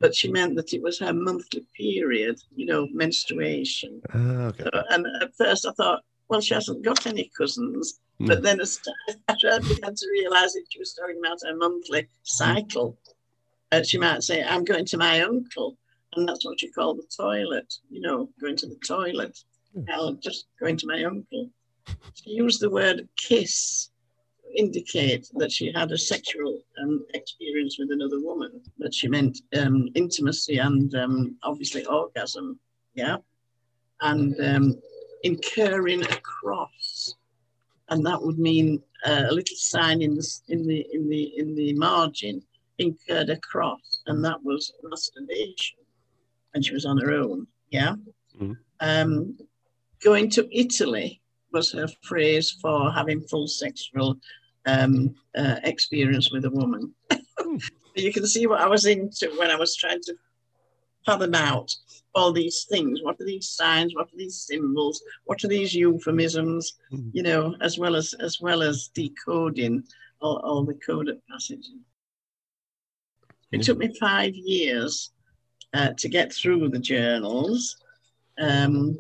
[0.04, 4.02] but she meant that it was her monthly period, you know, menstruation.
[4.13, 4.63] Ah, ok.
[4.66, 8.02] So- and at first I thought, well, she hasn't got any cousins.
[8.20, 8.28] Mm.
[8.28, 8.82] But then as
[9.30, 12.98] I began to realise that she was talking about her monthly cycle,
[13.72, 15.78] uh, she might say, I'm going to my uncle.
[16.16, 19.39] And that's what you call the toilet, you know, going to the toilet.
[19.89, 21.50] I'll just going to my uncle.
[22.16, 23.89] She used the word kiss
[24.56, 29.89] indicate that she had a sexual um, experience with another woman, that she meant um,
[29.96, 32.60] intimacy and um, obviously orgasm,
[32.94, 33.18] yeah,
[34.02, 34.82] and um,
[35.24, 37.16] incurring a cross,
[37.89, 41.56] and that would mean uh, a little sign in the in the in the in
[41.56, 42.42] the margin
[42.78, 45.78] incurred a cross, and that was masturbation,
[46.54, 47.96] and she was on her own, yeah.
[48.39, 48.58] Mhm.
[48.80, 49.38] Um,
[50.04, 51.22] going to Italy
[51.54, 54.20] was her phrase for having full sexual
[54.65, 56.93] um, uh, experience with a woman.
[57.95, 60.15] you can see what I was into when I was trying to
[61.06, 61.76] fathom out
[62.15, 63.02] all these things.
[63.04, 63.95] What are these signs?
[63.95, 65.04] What are these symbols?
[65.26, 66.73] What are these euphemisms?
[66.91, 67.10] Mhm.
[67.13, 69.84] You know, as well as as well as decoding
[70.21, 71.71] all, all the coded passages.
[73.52, 73.63] It Yeah.
[73.63, 75.12] took me five years
[75.73, 77.78] uh, to get through the journals.
[78.39, 78.97] Um,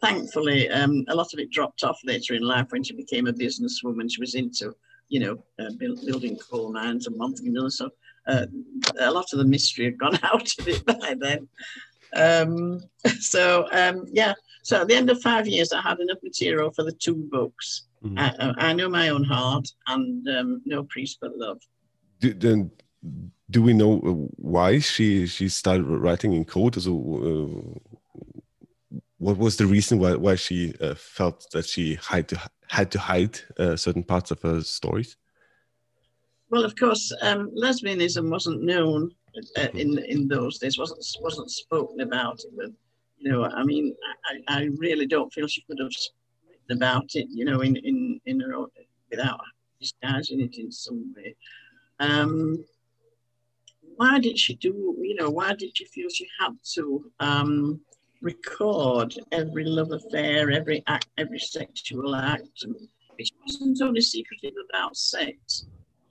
[0.00, 3.32] thankfully, um, a lot of it dropped off later in life when she became a
[3.32, 4.10] businesswoman.
[4.12, 4.74] She was into,
[5.08, 7.68] you know, uh, build, building coal mines and one thing and.
[7.68, 7.90] So
[8.26, 8.46] uh,
[9.00, 11.48] a lot of the mystery had gone out of it by then.
[12.14, 12.80] Um,
[13.20, 16.84] so um, yeah, so at the end of five years, I had enough material for
[16.84, 17.84] the two books.
[18.04, 18.18] Mhm.
[18.18, 21.58] I, I I know my own heart and um, no priest but love.
[22.20, 22.70] Do, then,
[23.50, 26.80] do we know uh, why she she started writing in code?
[26.80, 26.92] So,
[27.28, 27.78] uh,
[29.18, 32.98] what was the reason why why she uh, felt that she had to had to
[32.98, 35.16] hide uh, certain parts of her stories?
[36.50, 39.10] Well, of course, um, lesbianism wasn't known
[39.56, 40.78] uh, in in those days.
[40.78, 42.40] wasn't wasn't spoken about.
[42.56, 42.70] But
[43.18, 43.94] you know, I mean,
[44.48, 45.90] I, I really don't feel she could have
[46.48, 47.26] written about it.
[47.30, 48.68] You know, in in in her own,
[49.10, 49.40] without
[49.80, 51.36] disguising it in some way.
[52.00, 52.64] Um,
[53.96, 54.96] why did she do?
[55.00, 57.80] You know, why did she feel she had to um,
[58.20, 62.64] record every love affair, every act, every sexual act?
[63.16, 65.66] Which wasn't only secretive about sex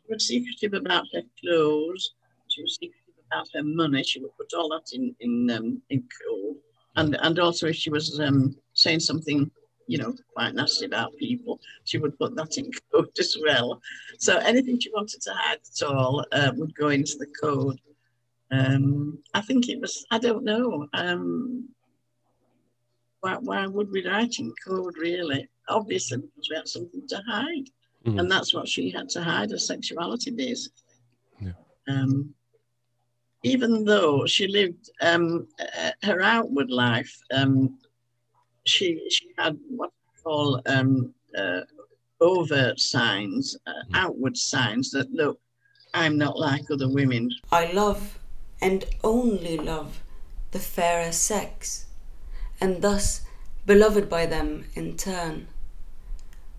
[0.08, 2.14] she was secretive about her clothes.
[2.48, 4.04] She was secretive about her money.
[4.04, 6.58] She would put all that in in um, in code,
[6.96, 9.52] and and also if she was um, saying something,
[9.88, 13.82] you know, quite nasty about people, she would put that in code as well.
[14.18, 17.80] So anything she wanted to hide at all uh, would go into the code.
[18.50, 20.06] Um, I think it was.
[20.10, 20.88] I don't know.
[20.94, 21.68] Um,
[23.22, 25.48] why, why would we write in code really?
[25.70, 27.70] Obviously, because we had something to hide
[28.06, 28.20] Mhm.
[28.20, 30.84] and that's what she had to hide her sexuality basically.
[31.42, 31.54] Yeah.
[31.90, 32.34] Um,
[33.44, 37.78] even though she lived um, uh, her outward life, um,
[38.66, 41.62] she she had what I call um, uh,
[42.22, 45.40] overt signs, uh, outward signs that look,
[45.94, 47.30] I'm not like other women.
[47.52, 48.20] I love
[48.62, 50.02] and only love
[50.52, 51.87] the fairer sex,
[52.60, 53.22] and thus
[53.66, 55.48] beloved by them in turn.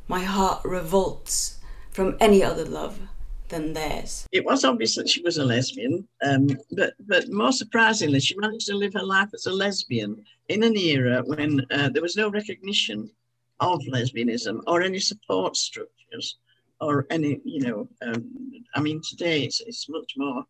[0.06, 1.58] My heart revolts
[1.90, 3.00] from any other love
[3.48, 4.26] than theirs.
[4.32, 8.66] It was obvious that she was a lesbian, um, but but more surprisingly, she managed
[8.66, 12.30] to live her life as a lesbian in an era when uh, there was no
[12.30, 13.11] recognition
[13.61, 16.37] of lesbianism or any support structures
[16.80, 20.44] or any, you know, um, I mean, today it's, it's much more,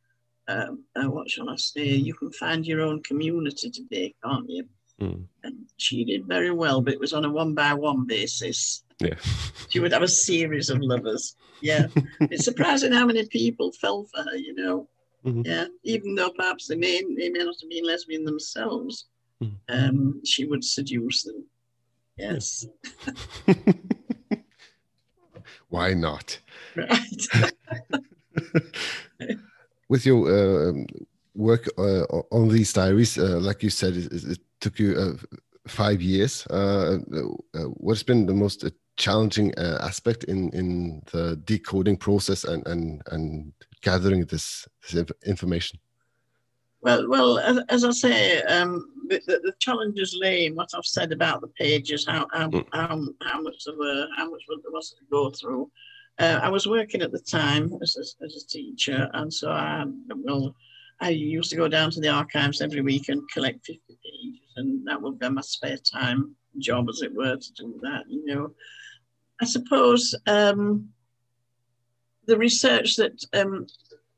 [0.48, 4.68] um, uh, what shall I say, you can find your own community today, can't you?
[5.00, 5.24] Mm.
[5.44, 8.82] And she did very well, but it was on a one by one basis.
[9.00, 9.14] Yeah.
[9.68, 11.36] She would have a series of lovers.
[11.62, 11.86] Yeah.
[12.20, 14.88] it's surprising how many people fell for her, you know.
[15.24, 15.46] Mhm.
[15.46, 15.66] Yeah.
[15.84, 19.06] Even though perhaps they may, they may not have been lesbian themselves,
[19.42, 19.54] Mhm.
[19.68, 21.44] um, she would seduce them.
[22.16, 22.66] Yes.
[25.68, 26.40] Why not?
[26.74, 27.26] Right.
[29.88, 30.86] With your uh, um,
[31.34, 35.12] work uh, on these diaries, uh, like you said, it, it took you uh,
[35.66, 36.46] five years.
[36.50, 36.98] Uh,
[37.54, 42.66] uh, what's been the most uh, challenging uh, aspect in, in the decoding process and,
[42.66, 45.78] and, and gathering this, this inf- information?
[46.80, 50.84] Well, well, as, as I say, um, the, the, the challenges lay in what I've
[50.84, 52.66] said about the pages, how how, Mm.
[52.72, 55.70] how, how much there were, how much there was to go through.
[56.20, 59.84] Uh, I was working at the time as a, as a teacher, and so I
[60.24, 60.54] well,
[61.00, 64.86] I used to go down to the archives every week and collect fifty pages, and
[64.86, 68.04] that would be my spare time job, as it were, to do that.
[68.08, 68.54] You know,
[69.40, 70.88] I suppose um,
[72.26, 73.66] the research that um,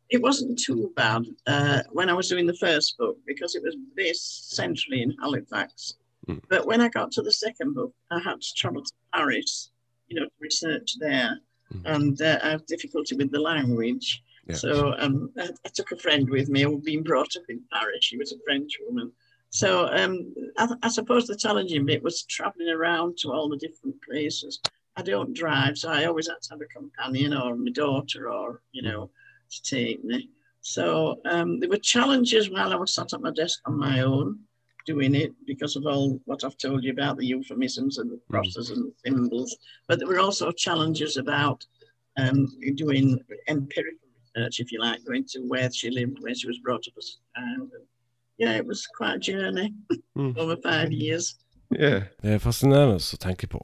[0.08, 3.76] it wasn't too bad uh, when I was doing the first book because it was
[3.94, 5.94] based centrally in Halifax.
[6.26, 6.42] Mm.
[6.48, 9.70] But when I got to the second book, I had to travel to Paris,
[10.08, 11.38] you know, to research there,
[11.72, 11.82] Mm.
[11.84, 14.24] and uh, I have difficulty with the language.
[14.48, 14.56] Yeah.
[14.56, 18.02] So um, I, I took a friend with me who'd been brought up in Paris.
[18.02, 19.12] She was a French woman.
[19.50, 23.96] So um, I, I suppose the challenging bit was traveling around to all the different
[24.02, 24.60] places.
[24.96, 28.62] I don't drive, so I always had to have a companion or my daughter or,
[28.72, 29.10] you know,
[29.50, 30.30] to take me.
[30.60, 34.40] So um, there were challenges while I was sat at my desk on my own
[34.86, 38.70] doing it because of all what I've told you about the euphemisms and the crosses
[38.70, 39.56] and the symbols.
[39.86, 41.64] But there were also challenges about
[42.16, 46.58] um, doing empirical research, if you like, going to where she lived, where she was
[46.58, 47.70] brought up as a child.
[47.72, 47.82] And,
[48.40, 49.74] yeah, it was quite a journey
[50.16, 50.36] Mm.
[50.38, 51.36] over five years.
[51.70, 53.60] Det er fascinerende å tenke på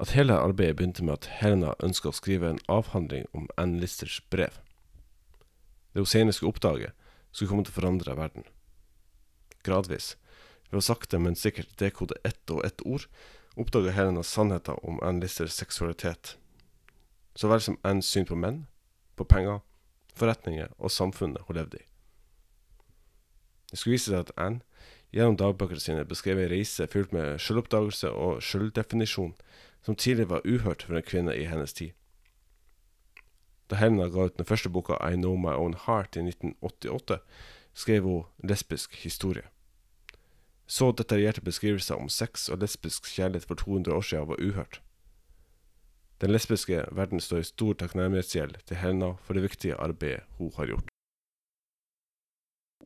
[0.00, 4.20] at hele arbeidet begynte med at Helena ønska å skrive en avhandling om Anne Listers
[4.30, 4.58] brev.
[5.94, 6.90] Det hun senere skulle oppdage,
[7.32, 8.44] skulle komme til å forandre verden.
[9.64, 10.16] Gradvis,
[10.70, 13.06] ved å sakte, men sikkert dekode ett og ett ord,
[13.56, 16.36] oppdaga Helena sannheten om Anne Listers seksualitet,
[17.36, 18.66] så vel som Anns syn på menn,
[19.16, 19.60] på penger,
[20.14, 21.86] forretninger og samfunnet hun levde i.
[23.74, 24.60] Det skulle vise seg at Anne
[25.10, 29.32] gjennom dagbøkene sine beskrev ei reise fylt med selvoppdagelse og selvdefinisjon
[29.82, 31.90] som tidligere var uhørt for en kvinne i hennes tid.
[33.66, 37.18] Da Helena ga ut den første boka I Know My Own Heart i 1988,
[37.74, 39.42] skrev hun lesbisk historie.
[40.70, 44.82] Så detaljerte beskrivelser om sex og lesbisk kjærlighet for 200 år siden var uhørt.
[46.22, 50.70] Den lesbiske verden står i stor takknemlighetsgjeld til Helena for det viktige arbeidet hun har
[50.70, 50.93] gjort.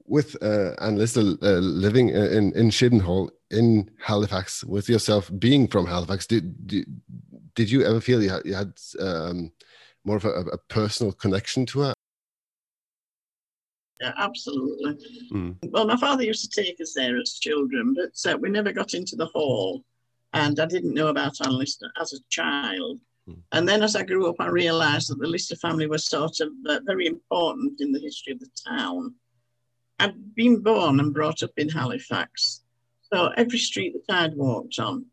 [0.09, 5.87] With uh, Lister uh, living in in Shibden Hall in Halifax, with yourself being from
[5.87, 6.87] Halifax, did did,
[7.55, 9.53] did you ever feel you had, you had um,
[10.05, 11.94] more of a, a, personal connection to her?
[14.01, 14.97] Yeah, absolutely.
[15.33, 15.57] Mm.
[15.71, 18.94] Well, my father used to take us there as children, but uh, we never got
[18.94, 19.85] into the hall,
[20.33, 23.01] and I didn't know about Anne Lister as a child.
[23.29, 23.38] Mm.
[23.53, 26.51] And then as I grew up, I realised that the Lister family was sort of
[26.68, 29.14] uh, very important in the history of the town.
[29.98, 32.62] I'd been born and brought up in Halifax.
[33.12, 35.06] So every street that I'd walked on,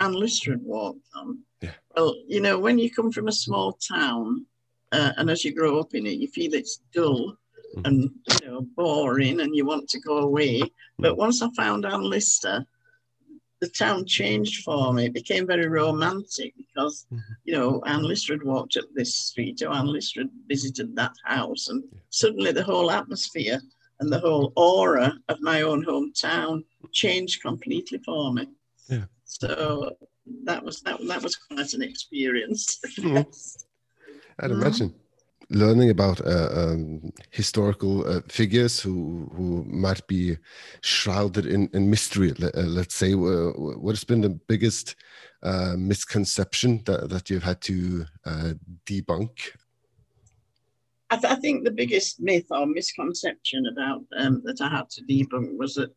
[0.00, 1.38] Anne Lister had walked on.
[1.60, 1.72] Yeah.
[1.96, 4.46] Well, you know, when you come from a small town
[4.92, 7.36] uh, and as you grow up in it, you feel it's dull
[7.76, 7.86] Mm.
[7.86, 8.10] and,
[8.42, 10.62] you know, boring and you want to go away.
[10.98, 12.64] But once I found Anne Lister,
[13.60, 15.06] the town changed for me.
[15.06, 17.06] It became very romantic because,
[17.44, 21.14] you know, Anne Lister had walked up this street or Anne Lister had visited that
[21.24, 21.68] house.
[21.68, 23.60] And suddenly the whole atmosphere
[24.00, 28.46] and the whole aura of my own hometown changed completely for me.
[28.88, 29.04] Yeah.
[29.24, 29.96] So
[30.44, 32.80] that was that, that was quite an experience.
[32.98, 33.26] Mhm.
[34.40, 34.60] I'd Mhm.
[34.60, 34.94] imagine
[35.50, 40.38] learning about uh, um, historical uh, figures who who might be
[40.80, 42.32] shrouded in, in mystery.
[42.38, 43.52] Let, uh, let's say, uh,
[43.84, 44.96] what has been the biggest
[45.42, 48.54] uh, misconception that, that you've had to uh,
[48.86, 49.56] debunk?
[51.14, 55.02] I, th- I think the biggest myth or misconception about um, that I had to
[55.04, 55.92] debunk was that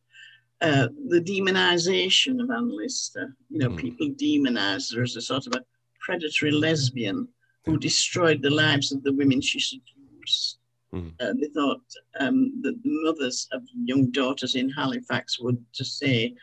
[0.62, 3.36] uh, the demonization of Anne Lister.
[3.50, 3.78] You know, Mm.
[3.78, 5.64] people demonized her as a sort of a
[6.00, 7.28] predatory lesbian
[7.66, 10.60] who destroyed the lives of the women she seduced.
[10.94, 11.12] Mm.
[11.20, 11.82] Uh, they thought
[12.20, 16.34] um, that the mothers of young daughters in Halifax would just say,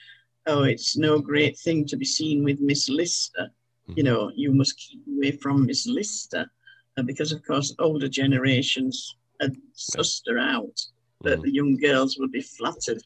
[0.46, 3.50] "Oh, it's no great thing to be seen with Miss Lister.
[3.98, 6.50] You know, you must keep away from Miss Lister."
[6.96, 10.80] Uh, because of course older generations had sussed her out,
[11.22, 13.02] that the young girls would be flattered.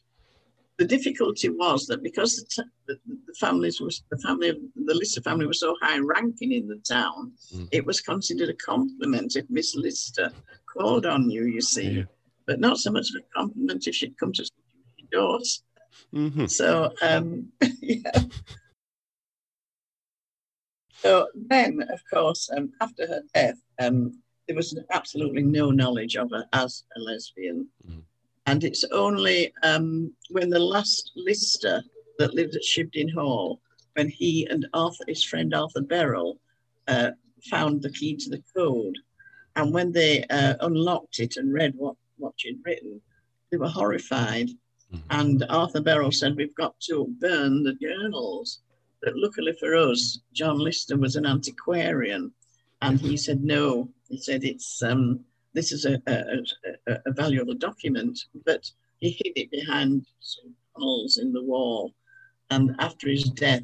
[0.77, 2.95] The difficulty was that because the, t- the,
[3.27, 6.77] the families was the family of the Lister family was so high ranking in the
[6.87, 7.67] town, Mm.
[7.71, 10.31] it was considered a compliment if Miss Lister
[10.71, 11.45] called on you.
[11.45, 12.03] You see, Yeah.
[12.45, 14.43] but not so much of a compliment if she'd come to
[14.97, 15.63] your doors.
[16.13, 16.47] Mhm.
[16.49, 18.11] So um, yeah.
[21.01, 26.29] So then, of course, um, after her death, um, there was absolutely no knowledge of
[26.31, 27.67] her as a lesbian.
[27.87, 28.03] Mhm.
[28.47, 31.83] And it's only um, when the last Lister
[32.17, 33.61] that lived at Shibden Hall,
[33.93, 36.39] when he and Arthur, his friend Arthur Burrell,
[36.87, 37.11] uh,
[37.49, 38.97] found the key to the code,
[39.55, 42.99] and when they uh, unlocked it and read what, what she'd written,
[43.51, 44.49] they were horrified.
[44.91, 45.01] Mhm.
[45.11, 48.59] And Arthur Burrell said, We've got to burn the journals.
[49.01, 52.31] But luckily for us, John Lister was an antiquarian.
[52.81, 53.89] And he said, No.
[54.09, 55.21] He said, It's um,
[55.53, 56.43] this is a, a,
[56.87, 58.19] a, a valuable document.
[58.45, 58.69] But
[58.99, 61.93] he hid it behind some panels in the wall.
[62.51, 63.63] And after his death,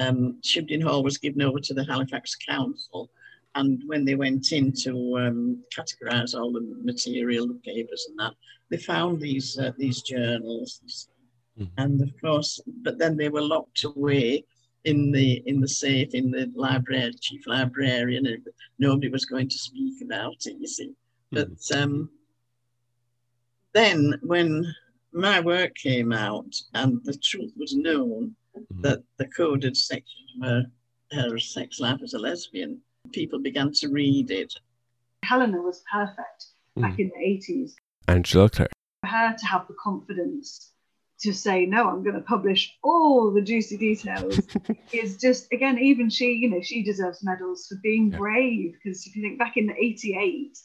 [0.00, 3.10] um, Shibden Hall was given over to the Halifax Council.
[3.56, 8.34] And when they went in to um, categorize all the material, the papers and that,
[8.70, 10.80] they found these uh, these journals,
[11.60, 11.70] Mhm.
[11.78, 14.44] and of course, but then they were locked away
[14.84, 18.46] in the in the safe in the library, chief librarian, and
[18.78, 20.56] nobody was going to speak about it.
[20.58, 20.92] You see,
[21.30, 22.10] but um,
[23.72, 24.64] then when
[25.12, 28.34] my work came out and the truth was known
[28.80, 30.64] that the coded sections were
[31.12, 32.80] her sex life as a lesbian,
[33.12, 34.52] people began to read it.
[35.24, 37.72] Helena was perfect back in the 80s.
[38.08, 38.68] and Angela Clare.
[39.02, 40.72] For her to have the confidence
[41.24, 44.40] to say, no, I'm going to publish all the juicy details
[44.92, 48.74] is just, again, even she, you know, she deserves medals for being brave.
[48.74, 50.58] Because if you think back in the 88,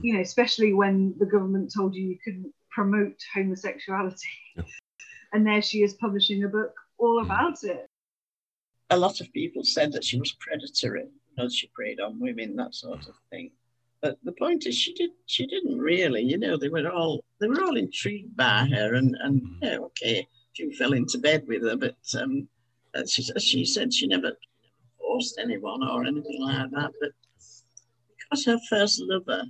[0.00, 4.28] you know, especially when the government told you you couldn't promote homosexuality,
[5.32, 7.26] and there she is publishing a book all mm.
[7.26, 7.86] about it.
[8.88, 12.56] A lot of people said that she was predatory, you know, she preyed on women,
[12.56, 13.52] that sort of thing.
[14.02, 15.10] But the point is, she did.
[15.26, 16.22] She didn't really.
[16.22, 20.26] You know, they were all they were all intrigued by her, and and yeah, okay,
[20.52, 22.48] she fell into bed with her, but um,
[23.06, 24.32] she she said she never
[24.98, 26.92] forced anyone or anything like that.
[27.00, 27.10] But
[28.18, 29.44] because her first lover,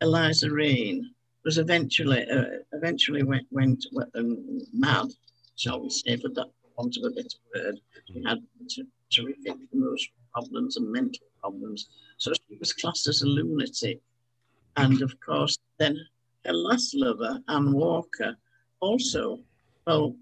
[0.00, 1.10] Eliza Raine,
[1.44, 5.08] was eventually uh, eventually went went um, mad,
[5.56, 7.80] shall we say, for that want of a better word.
[8.06, 11.88] She had t- terrific emotional problems and mental problems,
[12.18, 14.00] so she was classed as a lunatic.
[14.76, 15.96] And of course, then
[16.44, 18.36] her last lover, Anne Walker,
[18.80, 19.40] also,
[19.86, 20.16] well,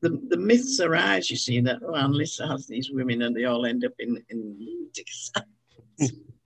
[0.00, 3.44] the, the myths arise, you see, that oh, Anne Lister has these women and they
[3.44, 5.48] all end up in, in lunatic asylums.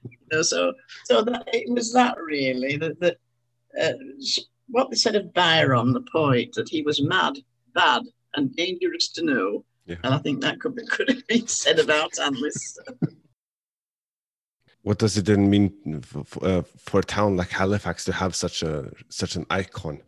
[0.08, 0.72] you know, so
[1.04, 3.16] so that it was that really that, that
[3.78, 3.92] uh,
[4.68, 7.34] what they said of Byron, the poet, that he was mad,
[7.74, 8.02] bad,
[8.34, 9.64] and dangerous to know.
[9.84, 9.96] Yeah.
[10.04, 12.84] And I think that could be, could have been said about Anne Lister.
[14.82, 18.62] What does it then mean for, uh, for a town like Halifax to have such
[18.62, 20.00] a such an icon?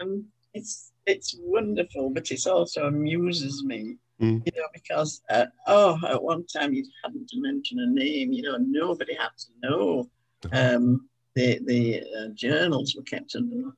[0.00, 0.24] um,
[0.54, 4.42] it's it's wonderful, but it also amuses me, Mm.
[4.44, 8.42] you know, because uh, oh, at one time you hadn't to mention a name, you
[8.42, 10.10] know, nobody had to know.
[10.52, 13.74] Um, the the uh, journals were kept under lock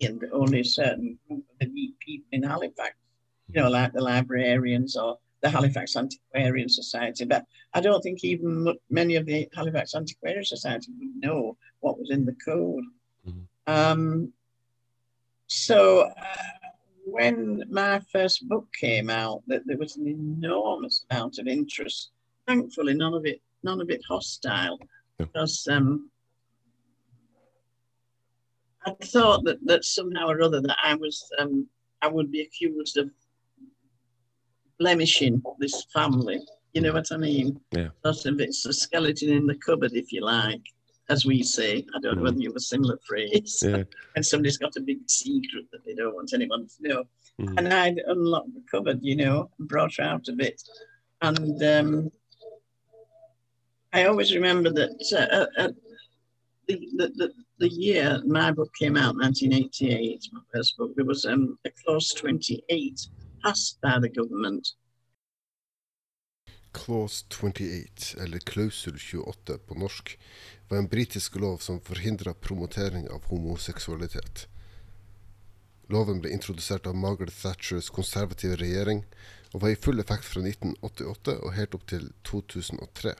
[0.00, 2.94] and only a certain group of elite people in Halifax,
[3.48, 7.24] you know, like the librarians or the Halifax Antiquarian Society.
[7.24, 12.10] But I don't think even many of the Halifax Antiquarian Society would know what was
[12.10, 12.84] in the code.
[13.66, 14.32] Um,
[15.46, 16.34] so uh,
[17.04, 22.10] when my first book came out, that there was an enormous amount of interest.
[22.46, 24.78] Thankfully, none of it, none of it hostile,
[25.18, 26.10] because um,
[28.84, 31.68] I thought that that somehow or other that I was, um,
[32.00, 33.10] I would be accused of
[34.78, 36.40] blemishing this family.
[36.72, 37.60] You know what I mean?
[37.72, 37.88] Yeah.
[38.04, 40.62] Sort of, it's a skeleton in the cupboard, if you like,
[41.10, 41.84] as we say.
[41.94, 43.82] I don't know whether you have a similar phrase Yeah.
[44.16, 47.04] and somebody's got a big secret that they don't want anyone to know.
[47.40, 47.54] Mhm.
[47.58, 50.62] And I'd unlocked the cupboard, you know, and brought her out a bit.
[51.20, 52.10] And um,
[53.92, 55.72] I always remember that uh, uh,
[56.66, 61.26] the, the, the, the year my book came out, 1988, my first book, there was
[61.26, 63.06] um, a clause 28
[63.42, 64.74] passed by the government
[66.72, 70.18] Clause 28, eller klausul 28 på norsk,
[70.68, 74.46] var en britisk lov som forhindra promotering av homoseksualitet.
[75.92, 79.04] Loven ble introdusert av Margaret Thatchers konservative regjering,
[79.52, 83.14] og var i full effekt fra 1988 og helt opp til 2003.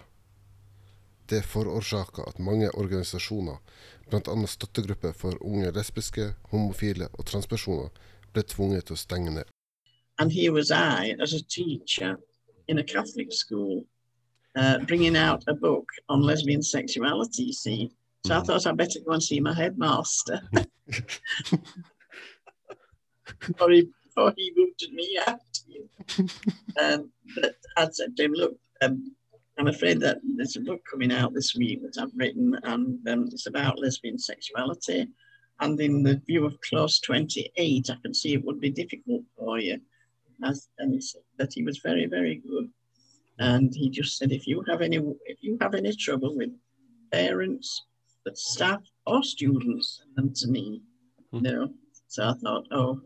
[1.29, 3.61] Det forårsaka at mange organisasjoner,
[4.09, 4.37] bl.a.
[4.49, 7.93] støttegrupper for unge lesbiske, homofile og transpersoner,
[8.33, 9.53] ble tvunget til å stenge ned.
[10.19, 12.19] And here was I, as a teacher
[12.69, 13.85] in a Catholic school,
[14.57, 17.91] uh, bringing out a book on lesbian sexuality, you see.
[18.27, 20.41] So I thought I'd better go and see my headmaster.
[23.41, 25.41] before, he, before he booted me out.
[26.81, 29.15] um, but I said to him, look, um,
[29.59, 33.29] I'm afraid that there's a book coming out this week that I've written, and um,
[33.33, 35.09] it's about lesbian sexuality.
[35.61, 39.59] And in the view of clause 28, I can see it would be difficult for
[39.59, 39.81] you.
[40.43, 42.69] And he said that he was very, very good.
[43.39, 46.51] And he just said, if you have any, if you have any trouble with
[47.11, 47.83] parents,
[48.25, 50.83] but staff or students, send them to me.
[51.31, 51.37] Hmm.
[51.37, 51.69] You know.
[52.09, 53.01] So I thought, oh,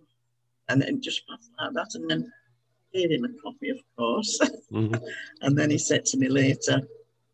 [0.69, 2.33] and then just like that, and then
[2.93, 4.39] gave him a copy, of course.
[4.73, 4.97] Mm-hmm.
[5.43, 6.83] and then he said to me later,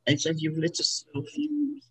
[0.07, 1.89] he said, "You've lit a slow fuse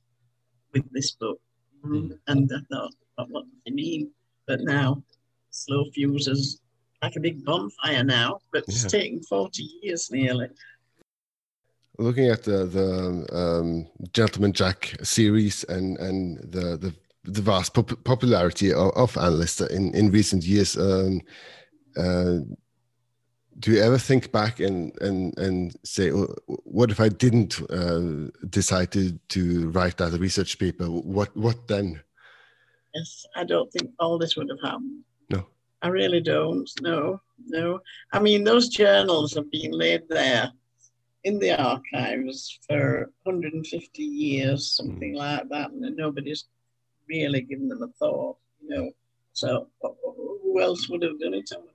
[0.71, 1.41] with this book,"
[1.83, 2.11] hmm.
[2.27, 4.11] and I thought, what, what does he mean?
[4.45, 5.03] But now,
[5.49, 6.61] slow fuse is
[7.01, 8.89] like a big bonfire now, but it's Yeah.
[8.89, 10.49] taken forty years nearly.
[11.97, 16.93] Looking at the the um, Gentleman Jack series and and the the
[17.23, 20.75] the vast pop- popularity of, of Anne in, in recent years.
[20.75, 21.21] Um,
[21.95, 22.39] uh,
[23.59, 28.91] do you ever think back and and and say, what if I didn't uh, decide
[28.91, 30.85] to to write that research paper?
[30.85, 32.01] What what then?
[32.95, 35.03] Yes, I don't think all this would have happened.
[35.81, 36.69] I really don't.
[36.81, 37.79] No, no.
[38.13, 40.51] I mean, those journals have been laid there
[41.23, 46.45] in the archives for 150 years, something like that, and nobody's
[47.07, 48.37] really given them a thought.
[48.61, 48.91] You know,
[49.33, 51.49] so who else would have done it?
[51.53, 51.73] I wonder.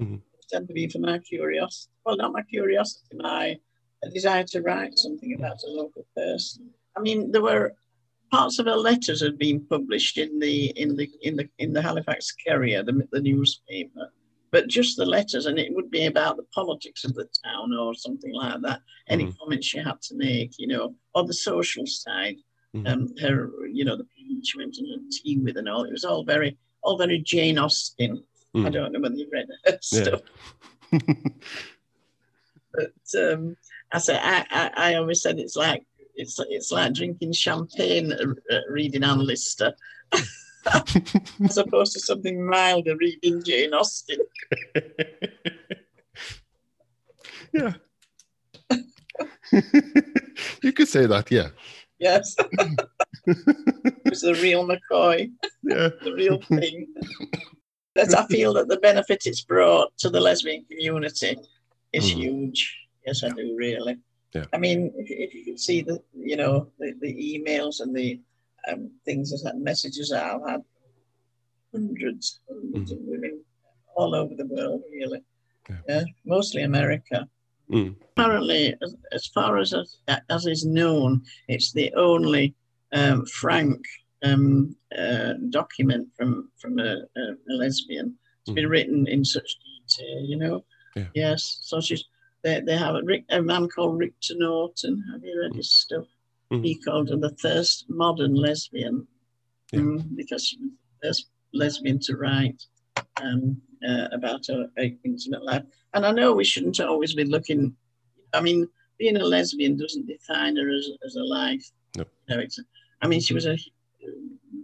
[0.00, 0.16] Mm-hmm.
[0.50, 1.92] Tend to be for my curiosity.
[2.04, 3.58] Well, not my curiosity, my
[4.12, 6.70] desire to write something about a local person.
[6.96, 7.74] I mean, there were
[8.30, 11.82] parts of her letters had been published in the in the in the in the
[11.82, 14.12] Halifax Courier, the, the newspaper,
[14.50, 17.94] but just the letters, and it would be about the politics of the town or
[17.94, 18.80] something like that.
[19.08, 19.38] Any Mm-hmm.
[19.38, 22.36] comments she had to make, you know, or the social side.
[22.74, 22.86] Mhm.
[22.88, 25.82] Um, her, you know, the people she went to tea with and all.
[25.82, 28.22] It was all very, all very Jane Austen.
[28.54, 28.72] I Mm.
[28.72, 29.78] don't know whether you read her Yeah.
[29.80, 30.20] stuff,
[32.74, 33.56] but um,
[33.92, 38.34] I say I, I, I always said it's like it's it's like drinking champagne, uh,
[38.54, 39.74] uh, reading Anne Lister,
[40.12, 44.18] as opposed to something milder, reading Jane Austen.
[47.52, 47.72] yeah.
[50.62, 51.48] you could say that, yeah.
[51.98, 52.34] Yes,
[53.26, 55.30] it's the real McCoy,
[55.62, 55.90] Yeah.
[56.02, 56.86] the real thing.
[57.94, 61.36] But I feel that the benefit it's brought to the lesbian community
[61.92, 62.16] is Mm.
[62.16, 62.76] huge.
[63.06, 63.98] Yes, I do really.
[64.34, 64.44] Yeah.
[64.52, 68.20] I mean, if, if you could see the, you know, the, the emails and the
[68.70, 70.62] um, things that messages that I've had,
[71.72, 73.42] hundreds, hundreds of women
[73.96, 75.22] all over the world, really.
[75.68, 75.76] Yeah.
[75.88, 77.28] Yeah, mostly America.
[77.70, 77.94] Mm.
[78.16, 79.72] Apparently, as, as far as
[80.28, 82.54] as is known, it's the only
[82.92, 83.80] um, frank
[84.22, 88.16] um, uh, document from from a, a, lesbian.
[88.42, 90.64] It's been written in such detail, you know.
[90.96, 91.06] Yeah.
[91.14, 91.60] Yes.
[91.62, 92.04] So she's
[92.42, 95.02] they, they have a, Rick, a man called Rictor Norton.
[95.12, 96.06] Have you read his stuff?
[96.52, 96.64] Mhm.
[96.64, 99.06] He called her the first modern lesbian
[99.72, 99.80] Yeah.
[99.80, 102.62] Mm, because she was the first lesbian to write
[103.22, 105.62] um, uh, about her, her intimate life.
[105.94, 107.76] And I know we shouldn't always be looking.
[108.32, 108.68] I mean,
[108.98, 111.64] being a lesbian doesn't define her as, as a life.
[111.96, 112.04] No.
[112.28, 112.44] You know,
[113.02, 113.56] I mean, she was a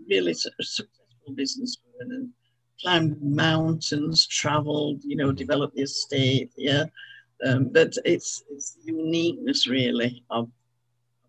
[0.08, 0.86] really successful
[1.30, 2.30] businesswoman and
[2.80, 6.50] climbed mountains, traveled, you know, developed the estate.
[6.56, 6.84] Yeah.
[7.44, 10.48] Um, but it's it's the uniqueness really of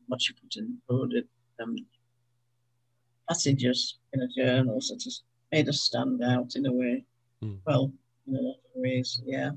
[0.07, 1.27] what she put in coded
[1.61, 1.75] um,
[3.27, 7.03] passages in a journal that has made us stand out in a way.
[7.43, 7.59] Mm.
[7.65, 7.91] Well,
[8.27, 9.51] in a lot of ways, yeah.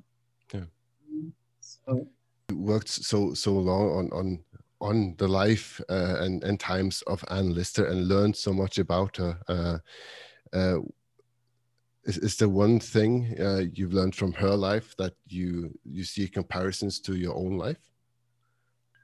[0.53, 0.64] Yeah.
[1.12, 1.30] Mm.
[1.61, 2.07] So
[2.51, 4.44] You worked so so long on on
[4.80, 9.16] on the life uh, and and times of Anne Lister and learned so much about
[9.18, 9.38] her.
[9.48, 9.78] Uh,
[10.53, 10.78] uh,
[12.05, 16.28] is, is there one thing uh, you've learned from her life that you you see
[16.28, 17.78] comparisons to your own life?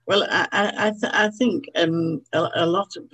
[0.07, 3.05] Well, I I, I, th- I think um, a, a lot of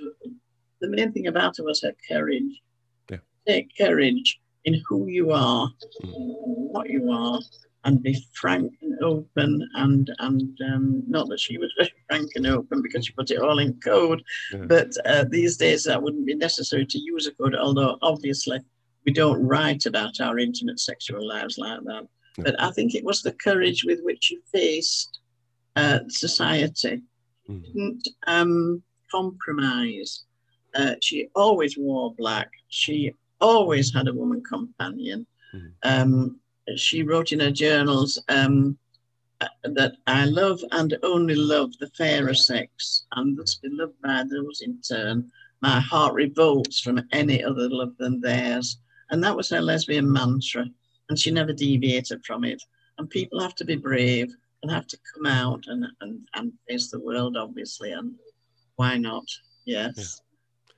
[0.79, 2.61] the main thing about her was her courage.
[3.09, 3.17] Yeah.
[3.47, 5.69] Take courage in who you are,
[6.03, 7.39] what you are,
[7.83, 9.67] and be frank and open.
[9.75, 13.39] And and um, not that she was very frank and open because she put it
[13.41, 14.23] all in code,
[14.53, 14.65] Yeah.
[14.65, 17.55] but uh, these days that wouldn't be necessary to use a code.
[17.55, 18.59] Although obviously
[19.05, 22.07] we don't write about our intimate sexual lives like that.
[22.37, 22.43] No.
[22.43, 25.19] But I think it was the courage with which she faced
[25.75, 27.01] uh, society.
[27.49, 27.63] Mm.
[27.63, 30.23] Didn't um, compromise.
[30.75, 32.49] Uh, she always wore black.
[32.69, 35.27] She always had a woman companion.
[35.53, 35.71] Mhm.
[35.83, 36.39] Um,
[36.75, 38.77] she wrote in her journals um,
[39.41, 44.23] uh, that I love and only love the fairer sex, and thus be loved by
[44.23, 45.29] those in turn.
[45.61, 48.77] My heart revolts from any other love than theirs.
[49.13, 50.65] And that was her lesbian mantra,
[51.07, 52.59] and she never deviated from it.
[52.97, 54.33] And people have to be brave
[54.63, 57.91] and have to come out and, and, and face the world, obviously.
[57.91, 58.15] And
[58.75, 59.25] why not?
[59.65, 60.19] Yes.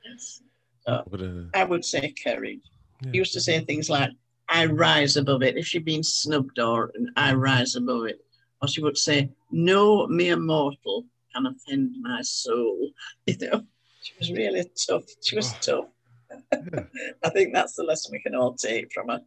[0.05, 0.41] Yes.
[0.85, 2.59] But, uh, I would say courage.
[3.01, 3.11] Yeah.
[3.13, 4.11] She used to say things like,
[4.49, 5.55] I rise above it.
[5.55, 8.19] If she'd been snubbed or I rise above it.
[8.61, 12.89] Or she would say, No mere mortal can offend my soul.
[13.27, 13.63] You know,
[14.01, 15.05] she was really tough.
[15.23, 15.85] She was tough.
[17.23, 19.19] I think that's the lesson we can all take from her.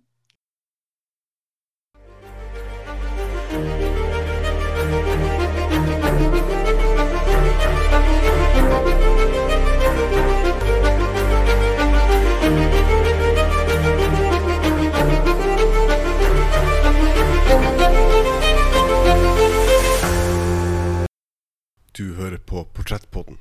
[21.98, 23.38] Du hører på Portrettpodden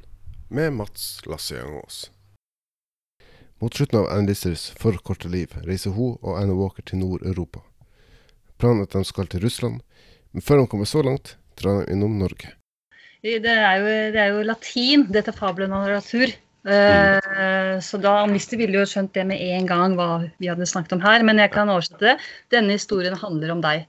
[0.47, 2.11] med Mats Lasse Jangås.
[3.59, 7.63] Mot slutten av Anne Listers for korte liv reiser hun og Anne Walker til Nord-Europa.
[8.61, 9.79] Planen er at de skal til Russland,
[10.29, 12.51] men før de kommer så langt, drar de innom Norge.
[13.25, 16.29] Det er jo, det er jo latin, dette fabelen av natur.
[16.67, 20.69] Uh, så da Anne Lister ville jo skjønt det med en gang hva vi hadde
[20.69, 22.15] snakket om her, men jeg kan oversette det.
[22.53, 23.87] Denne historien handler om deg.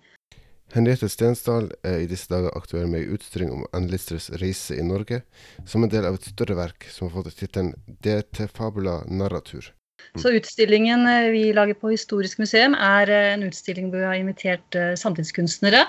[0.74, 4.84] Henriette Stensdal er i disse dager aktuell med en utstilling om Anne Listers reise i
[4.84, 5.22] Norge,
[5.66, 7.72] som en del av et større verk som har fått tittelen
[8.04, 9.72] DT fabula narratur.
[10.18, 14.20] Så utstillingen eh, vi lager på Historisk museum, er eh, en utstilling hvor vi har
[14.20, 15.86] invitert samtidskunstnere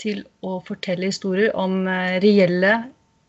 [0.00, 1.82] til å fortelle historier om
[2.22, 2.70] reelle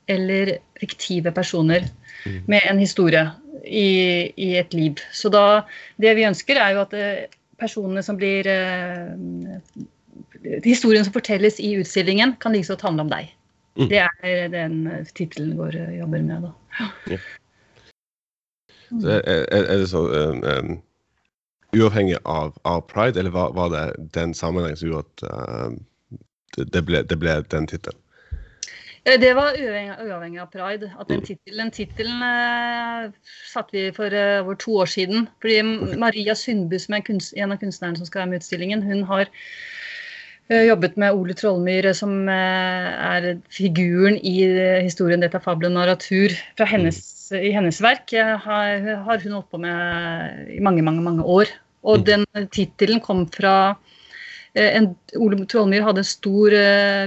[0.07, 1.87] eller fiktive personer
[2.25, 2.43] mm.
[2.47, 3.23] med en historie
[3.63, 4.99] i, i, et liv.
[5.11, 5.63] Så da,
[6.01, 7.25] det vi ønsker, er jo at eh,
[7.59, 9.13] personene som blir eh,
[10.63, 13.31] Historien som fortelles i utstillingen, kan like godt handle om deg.
[13.79, 13.87] Mm.
[13.89, 14.75] Det er den
[15.17, 16.51] tittelen vår jobber med, da.
[17.13, 17.17] Ja.
[19.01, 20.81] Så er, er, det så um, um,
[21.73, 25.23] Uavhengig av, av, pride, eller var, var, det den sammenhengen som gjorde at
[25.65, 25.79] um,
[26.57, 27.97] det, ble, det ble den tittelen?
[29.09, 30.91] Eh, det var uavhengig, av pride.
[31.01, 33.09] At den tittelen, tittelen eh,
[33.49, 35.25] satte vi for uh, over to år siden.
[35.41, 38.85] Fordi Maria Sundbu, som er kunst, en av kunstnerne som skal være med i utstillingen,
[38.85, 39.82] hun har uh,
[40.67, 44.35] jobbet med Ole Trollmyr, som uh, er figuren i
[44.85, 46.35] historien 'Dette er fabelen narratur'.
[46.57, 46.99] Fra hennes,
[47.33, 51.51] I hennes verk har, har hun holdt på med i mange, mange, mange år.
[51.83, 52.05] Og mm.
[52.05, 53.75] den tittelen kom fra
[54.53, 56.53] Eh, en, Ole Trollmyr hadde en stor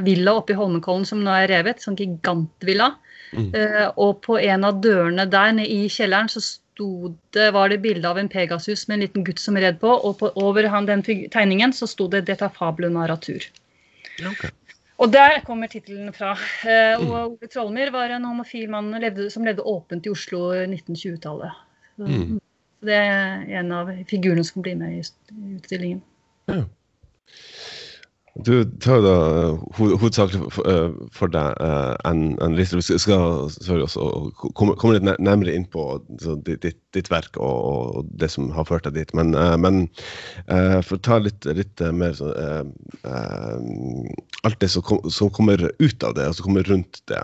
[0.02, 1.82] villa oppe i Holmenkollen som nå er revet.
[1.82, 2.92] Sånn gigantvilla.
[3.36, 3.50] Mm.
[4.00, 6.40] Og på en av dørene der nede i kjelleren så
[6.76, 9.88] sto det, var det bilde av en Pegasus med en liten gutt som red på.
[9.88, 13.48] Og på, over han, den tegningen så sto det 'Dette er fabelen narratur'.
[14.20, 14.50] Okay.
[14.96, 16.32] Og der kommer tittelen fra.
[16.64, 17.10] Uh, mm.
[17.12, 21.52] Ole Trollmyr var en homofil mann levde, som levde åpent i Oslo i 1920-tallet.
[22.00, 22.40] Mm.
[22.84, 25.02] Det er en av figurene som blir med i
[25.56, 26.02] utstillingen.
[26.48, 26.62] Ja.
[28.44, 29.12] Du tar da
[29.54, 32.76] uh, hovedsakelig for, uh, deg uh, en, en liste.
[32.76, 35.86] Vi skal selvfølgelig også komme, litt nærmere inn på
[36.44, 39.14] ditt, ditt, verk og, og, det som har ført deg dit.
[39.16, 39.32] Men,
[39.62, 39.86] men
[40.84, 42.32] for å ta litt, litt mer så,
[44.46, 47.22] Alt det som, kom, som, kommer ut av det, og som kommer rundt det,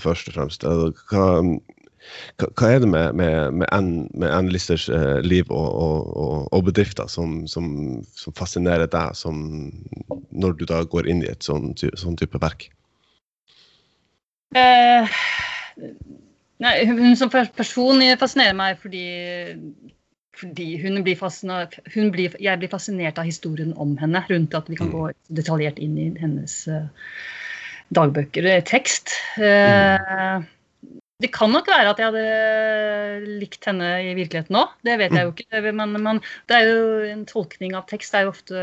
[0.00, 0.64] først og fremst.
[1.10, 1.26] Hva,
[2.40, 8.00] hva, er det med, med, med, N-listers eh, liv og, og, og bedrifter som, som,
[8.16, 9.70] som, fascinerer deg som,
[10.30, 12.70] når du da går inn i et sånn, sånn type verk?
[14.56, 15.18] Eh,
[16.64, 19.04] nei, hun som person fascinerer meg fordi,
[20.40, 24.72] fordi hun blir fascinert, hun blir, jeg blir fascinert av historien om henne, rundt at
[24.72, 24.96] vi kan mm.
[24.96, 26.88] gå detaljert inn i hennes uh,
[27.94, 29.14] dagbøker, tekst.
[29.36, 30.48] Eh, mm.
[31.20, 34.76] Det kan nok være at jeg hadde likt henne i virkeligheten òg.
[34.86, 35.62] Det vet jeg jo ikke.
[35.76, 38.62] Men, men, det er jo en tolkning av tekst er jo ofte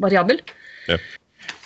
[0.00, 0.40] variabel.
[0.88, 0.96] Ja.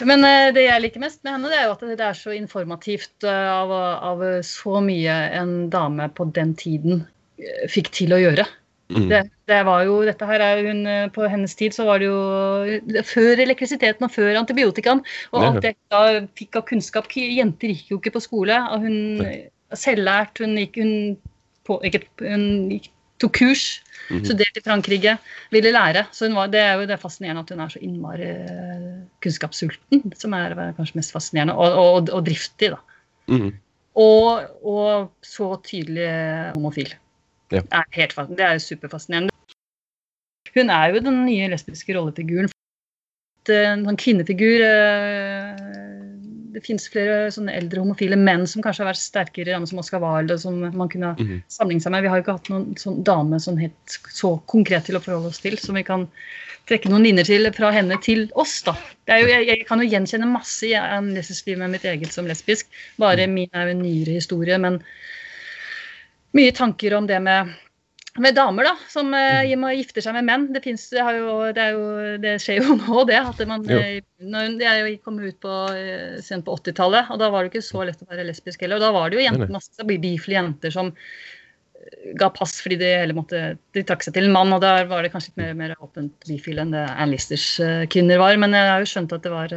[0.07, 2.35] Men eh, det jeg liker mest med henne, det er jo at det er så
[2.35, 7.05] informativt eh, av, av så mye en dame på den tiden
[7.39, 8.47] eh, fikk til å gjøre.
[8.93, 9.09] Mm.
[9.09, 12.11] Det, det, var jo, dette her er hun, eh, På hennes tid så var det
[12.11, 15.01] jo før elektrisiteten og før antibiotikaen.
[15.33, 16.03] Og alt det da
[16.37, 18.59] fikk av kunnskap Jenter gikk jo ikke på skole.
[18.75, 19.23] og Hun
[19.79, 20.93] selvlært, hun gikk hun,
[21.67, 22.91] på, ikke, hun gikk,
[23.23, 23.65] tok kurs.
[24.11, 24.25] Mm -hmm.
[24.25, 25.19] Studerte i Frankrike.
[25.51, 26.07] Ville lære.
[26.13, 28.33] Så var, det er jo det fascinerende at hun er så innmari
[29.23, 31.55] kunnskapssulten, som er kanskje mest fascinerende.
[31.55, 32.77] Og, og, og driftig, da.
[33.29, 33.53] Mm -hmm.
[33.95, 36.95] og, og så tydelig homofil.
[37.55, 37.63] Ja.
[37.81, 39.33] Er helt, det er superfascinerende.
[40.55, 42.51] Hun er jo den nye lesbiske rollefiguren.
[43.51, 45.59] En sånn kvinnefigur eh,
[46.55, 50.39] Det finnes flere sånne eldre homofile menn som kanskje har vært sterkere, som Oscar Wilde,
[50.41, 51.43] som man kunne mm -hmm.
[51.49, 52.03] sammenligne seg med.
[52.03, 55.29] Vi har jo ikke hatt noen sånn dame sånn helt så konkret til å forholde
[55.29, 56.09] oss til, som vi kan
[56.69, 58.63] trekke noen linjer til fra henne til oss.
[58.63, 58.77] da.
[59.09, 62.67] Jo, jeg, jeg, kan jo gjenkjenne masse i en liv med mitt eget som lesbisk.
[62.97, 64.59] Bare min er jo en nyere historie.
[64.59, 64.81] men
[66.35, 67.53] mye tanker om det med,
[68.23, 70.49] med damer da, som uh, gifter seg med menn.
[70.55, 71.85] Det, finnes, det, jo, det, jo,
[72.23, 73.21] det skjer jo nå, det.
[73.21, 77.55] at man, når, Jeg kom ut på, uh, sent på 80-tallet, og da var det
[77.55, 78.81] ikke så lett å være lesbisk heller.
[78.81, 80.93] Og da var det jo jenter, masse bifile jenter som
[82.17, 83.41] ga pass fordi de heller måtte
[83.77, 86.15] de trakk seg til en mann, og der var det kanskje litt mer, mer åpent
[86.25, 87.45] bifil enn det Anne Listers
[87.93, 88.39] kvinner var.
[88.41, 89.53] Men jeg har jo skjønt at det var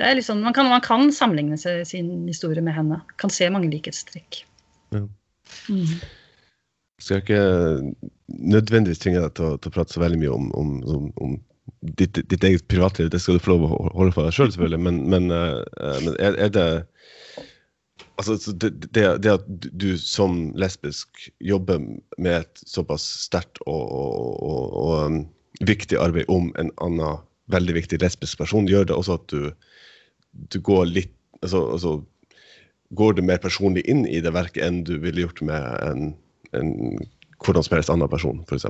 [0.00, 3.02] det er liksom, man, kan, man kan sammenligne sin historie med henne.
[3.20, 4.44] Kan se mange likhetstrekk.
[4.94, 5.02] Ja.
[5.70, 5.94] Mm.
[7.00, 7.42] Skal ikke
[8.28, 11.36] nødvendigvis tvinge deg til til å, prate så veldig mye om, om, om, om
[11.80, 13.10] ditt, ditt, eget privatliv.
[13.10, 14.82] Det skal du få lov å holde for deg sjøl, selv, selvfølgelig.
[14.86, 16.70] Men, men, uh, men er, er, det
[18.20, 19.46] Altså, det, det, det, at
[19.80, 21.80] du som lesbisk jobber
[22.20, 25.16] med et såpass sterkt og, og, og, og um,
[25.64, 27.22] viktig arbeid om en annen
[27.52, 29.48] veldig viktig lesbisk person, gjør det også at du,
[30.52, 31.94] du går litt altså, altså,
[32.98, 36.08] Går du mer personlig inn i det verket enn du ville gjort med en,
[36.58, 36.72] en
[37.44, 38.66] hvordan som helst annen person, f.eks.?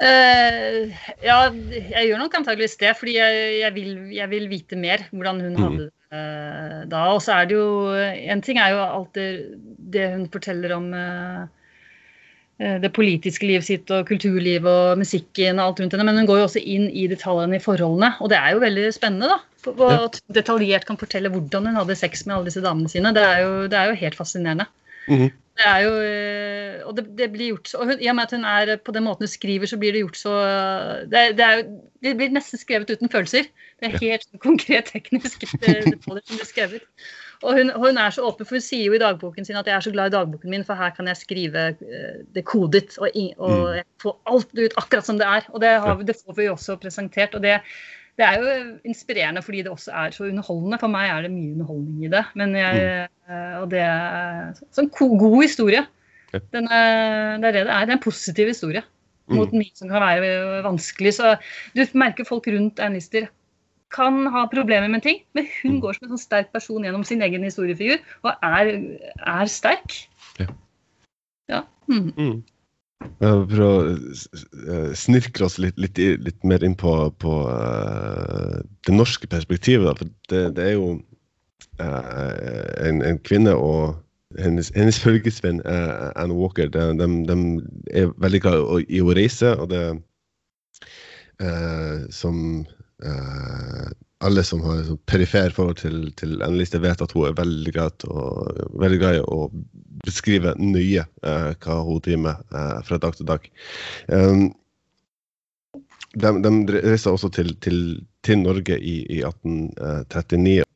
[0.00, 0.88] Uh,
[1.20, 5.42] ja, jeg gjør nok antageligvis det, fordi jeg, jeg, vil, jeg vil, vite mer hvordan
[5.44, 5.60] hun mm.
[5.60, 7.02] hadde det uh, da.
[7.12, 9.26] Og så er det jo En ting er jo alt det,
[9.92, 11.44] det hun forteller om uh,
[12.60, 16.42] det politiske livet sitt og kulturlivet og musikken og alt rundt henne, men hun går
[16.42, 18.14] jo også inn i detaljene i forholdene.
[18.20, 19.38] Og det er jo veldig spennende, da.
[19.68, 20.08] Og ja.
[20.32, 23.12] detaljert kan fortelle hvordan hun hadde sex med alle disse damene sine.
[23.16, 24.66] Det er jo, det er jo helt fascinerende.
[25.08, 25.30] Mm -hmm.
[25.60, 28.34] Det er jo eh, Og det, det blir gjort og hun, I og med at
[28.36, 30.34] hun er på den måten hun skriver, så blir det gjort så
[31.04, 33.48] Det, det, er jo, det blir nesten skrevet uten følelser.
[33.80, 34.38] Det er helt ja.
[34.48, 36.80] konkret teknisk detaljer som blir skrevet.
[37.42, 39.74] Og hun, hun, er så åpen, for hun sier jo i dagboken sin at jeg
[39.76, 43.08] er så glad i dagboken min, for her kan jeg skrive eh, det kodet og,
[43.38, 43.86] og mm.
[44.02, 45.48] få alt ut akkurat som det er.
[45.48, 47.34] Og det, har, det får vi jo også presentert.
[47.34, 47.60] og det
[48.20, 48.52] det er jo
[48.84, 50.78] inspirerende fordi det også er så underholdende.
[50.82, 52.22] For meg er det mye underholdning i det.
[52.36, 53.56] Men jeg, mm.
[53.62, 55.84] Og det er sånn god historie.
[56.30, 57.86] Den er, det er det det er.
[57.88, 58.84] Det er en positiv historie
[59.30, 59.60] mot mm.
[59.62, 61.14] mye som kan være vanskelig.
[61.18, 61.34] Så
[61.76, 63.30] du merker folk rundt Ann Lister
[63.90, 65.80] kan ha problemer med ting, men hun mm.
[65.82, 68.70] går som en sånn sterk person gjennom sin egen historiefigur og er,
[69.18, 69.96] er sterk.
[70.38, 70.46] Ja.
[71.50, 71.64] ja.
[71.90, 72.42] Mm.
[73.00, 79.28] For å eh, snirkle oss litt, litt, litt, mer inn på, på uh, det norske
[79.28, 79.98] perspektivet.
[80.00, 80.90] For det, det er jo
[81.80, 83.96] en, en, kvinne og
[84.40, 86.68] hennes, hennes følgesvenn Anne Walker.
[86.72, 87.38] De, de, de,
[87.92, 89.84] er veldig glad i å reise, og det
[92.12, 92.36] som
[94.20, 98.06] alle som har sånn perifer forhold til, til Annelise, vet at hun er veldig glad,
[99.16, 99.38] i å
[100.04, 103.48] beskrive nøye eh, hva hun driver med eh, fra dag til dag.
[104.12, 104.50] Um,
[106.12, 107.80] de, de reiser også til, til,
[108.26, 110.66] til Norge i, i 1839.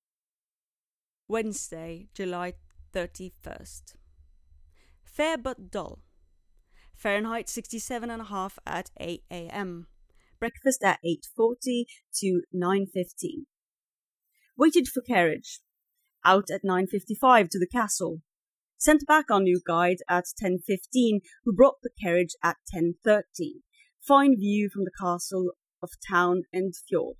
[1.28, 2.52] Wednesday, July
[2.96, 3.96] 31st.
[5.04, 5.98] Fair but dull.
[6.96, 9.86] Fahrenheit 67.5 at 8 a.m.
[10.44, 10.98] breakfast at
[11.38, 11.84] 8.40
[12.16, 13.44] to 9.15.
[14.58, 15.60] Waited for carriage.
[16.22, 18.18] Out at 9.55 to the castle.
[18.76, 23.22] Sent back our new guide at 10.15 who brought the carriage at 10.30.
[24.06, 27.16] Fine view from the castle of town and fjord.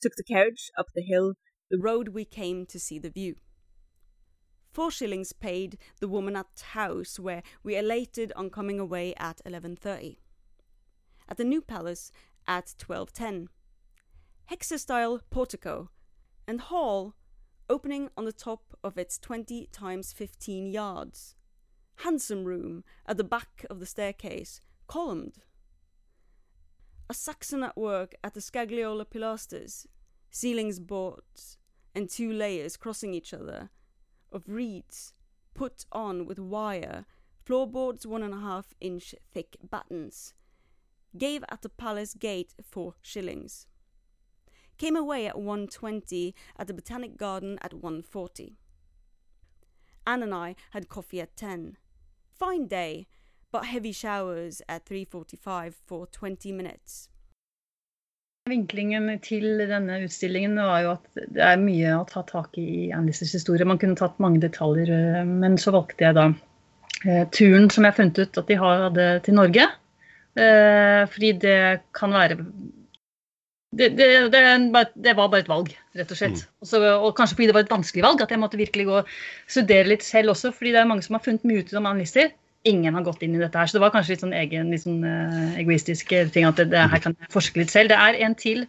[0.00, 1.34] Took the carriage up the hill,
[1.70, 3.36] the road we came to see the view.
[4.72, 10.16] Four shillings paid the woman at house where we elated on coming away at 11.30.
[11.28, 12.12] At the new palace
[12.46, 13.48] at 1210.
[14.50, 15.90] Hexastyle portico
[16.46, 17.14] and hall
[17.68, 21.36] opening on the top of its 20 times 15 yards.
[21.96, 25.38] Handsome room at the back of the staircase, columned.
[27.08, 29.86] A Saxon at work at the Scagliola pilasters,
[30.30, 31.58] ceilings boards,
[31.94, 33.70] and two layers crossing each other,
[34.32, 35.12] of reeds,
[35.54, 37.04] put on with wire,
[37.44, 40.34] floorboards one and a half inch thick battens,
[41.16, 43.66] gave at the palace gate four shillings.
[44.78, 48.54] Came away at 1.20, at the Botanic Garden at 1.40.
[50.06, 51.76] Anne and I had coffee at 10.
[52.34, 53.06] Fine day,
[53.52, 57.08] but heavy showers at 3.45 for 20 minutes.
[58.50, 62.88] Vinklingen til denne utstillingen var jo at det er mye å ta tak i i
[62.90, 63.68] Andisers historie.
[63.68, 66.24] Man kunne tatt mange detaljer, eh, men så valgte jeg da
[67.06, 69.68] eh, turen som jeg funnet ut at de hadde til Norge.
[70.32, 71.58] Eh, fordi det
[71.92, 72.38] kan være
[73.72, 74.40] det, det, det,
[74.94, 76.42] det, var bare et valg, rett og slett.
[76.44, 76.56] Mm.
[76.64, 79.12] Også, og kanskje fordi det var et vanskelig valg, at jeg måtte virkelig gå og
[79.48, 80.52] studere litt selv også.
[80.52, 82.34] Fordi det er mange som har funnet mye ut om analyser.
[82.68, 83.70] Ingen har gått inn i dette her.
[83.70, 87.00] Så det var kanskje litt sånn egen litt sånn, uh, egoistisk ting at det, her
[87.02, 87.94] kan jeg forske litt selv.
[87.94, 88.66] Det er en til.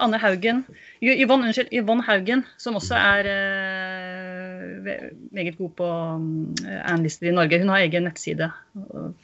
[0.00, 0.64] Anne Haugen.
[1.00, 4.98] Yvonne, unnskyld, Yvonne Haugen, som også er uh,
[5.36, 6.26] meget god på um,
[6.66, 7.60] Anne-lister i Norge.
[7.62, 8.50] Hun har egen nettside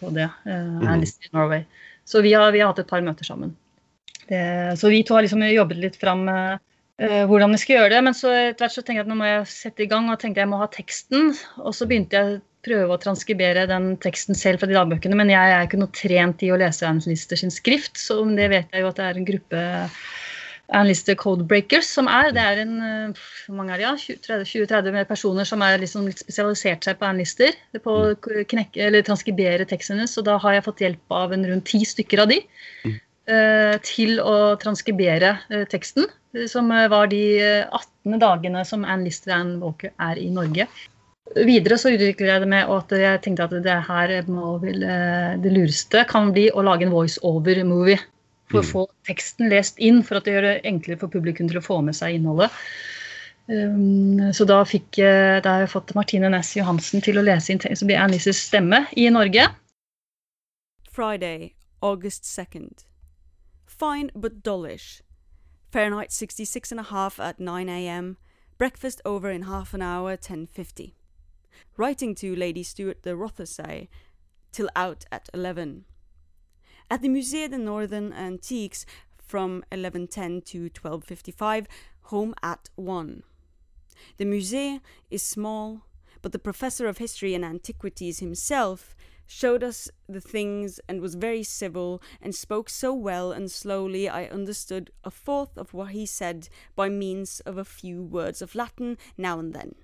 [0.01, 0.29] på det.
[0.47, 1.66] Uh, Anne-lister i Norway.
[2.07, 3.57] Så vi har, vi har hatt et par møter sammen.
[4.27, 4.41] Det,
[4.81, 6.57] så vi to har liksom jobbet litt fram uh,
[6.97, 8.03] hvordan vi skal gjøre det.
[8.09, 10.20] Men så etter hvert så tenkte jeg at nå må jeg sette i gang, og
[10.22, 11.33] tenkte jeg må ha teksten.
[11.62, 15.18] Og så begynte jeg å prøve å transkribere den teksten selv fra de dagbøkene.
[15.18, 18.35] Men jeg er ikke noe trent i å lese Ernst Lister sin skrift, så om
[18.39, 19.61] det vet jeg jo at det er en gruppe
[20.74, 22.32] Ernst Codebreakers som er.
[22.34, 22.76] Det er en
[23.14, 27.54] hvor mange er ja, 20-30 personer som er liksom spesialisert seg på Ernlister.
[27.84, 28.14] På å
[28.50, 30.16] knekke, eller transkribere teksten hennes.
[30.18, 32.42] Og da har jeg fått hjelp av en rundt ti stykker av de.
[32.86, 32.96] Mm.
[33.30, 38.84] eh, til å transkribere eh, teksten, eh, som eh, var de eh, 18 dagene som
[38.86, 40.68] Anne Lister og Anne Walker er i Norge.
[41.34, 46.04] Videre så utvikler jeg det med at jeg tenkte at det her eh, det lureste
[46.08, 47.98] kan bli å lage en voice-over-movie.
[48.51, 51.59] For å få teksten lest inn, for at det gjør det enklere for publikum til
[51.59, 52.51] å få med seg innholdet.
[53.49, 57.51] Um, så da, fikk, jeg- da har jeg fått Martine Næss Johansen til å lese
[57.53, 59.49] inn som så blir Annises stemme i Norge.
[60.90, 62.84] Friday, August 2nd.
[63.66, 65.03] Fine but dullish.
[65.72, 68.16] Fahrenheit 66 and a half at 9 a.m.
[68.59, 70.92] Breakfast over in half an hour, 10.50.
[71.76, 73.88] Writing to Lady Stuart de Rothesay,
[74.53, 75.84] till out at 11.
[76.89, 78.87] At the Musée des Northern Antiques
[79.18, 81.66] from 11.10 to 12.55,
[82.03, 83.24] home at 1.
[84.18, 84.80] The Musée
[85.11, 85.82] is small,
[86.22, 88.95] but the professor of history and antiquities himself
[89.26, 94.26] showed us the things and was very civil and spoke so well and slowly I
[94.26, 98.97] understood a fourth of what he said by means of a few words of Latin
[99.18, 99.74] now and then.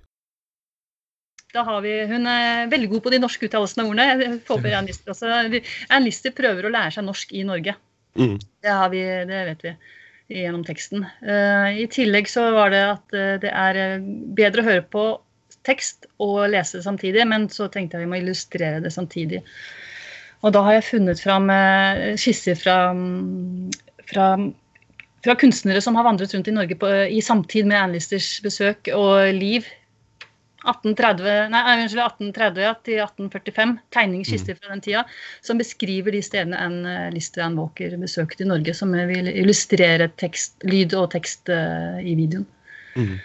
[1.53, 4.07] Da har vi, hun er veldig god på de norske uttalelsene av ordene.
[4.09, 5.61] Jeg håper Anne Lister også.
[6.01, 7.75] Lister prøver å lære seg norsk i Norge.
[8.17, 8.39] Mm.
[8.41, 9.75] Det, har vi, det vet vi
[10.33, 11.05] gjennom teksten.
[11.21, 15.05] Eh, I tillegg så var det at eh, det er eh, bedre å høre på
[15.67, 19.43] tekst og lese det samtidig, men så tenkte jeg vi må illustrere det samtidig.
[20.43, 21.47] Og da har jeg funnet fram
[22.19, 23.69] skisser fra, mm,
[24.11, 24.33] fra,
[25.23, 28.91] fra kunstnere som har vandret rundt i Norge på, i samtid med Anlisters Listers besøk
[28.97, 29.69] og liv.
[30.63, 35.03] 1830, nei, unnskyld, 1830 ja, til 1845, Tegningskister fra den tida,
[35.43, 40.59] som beskriver de stedene en og Anne Walker besøkte i Norge, som vil illustrere tekst,
[40.69, 42.47] lyd og tekst uh, i videoen.
[42.95, 43.17] Mm.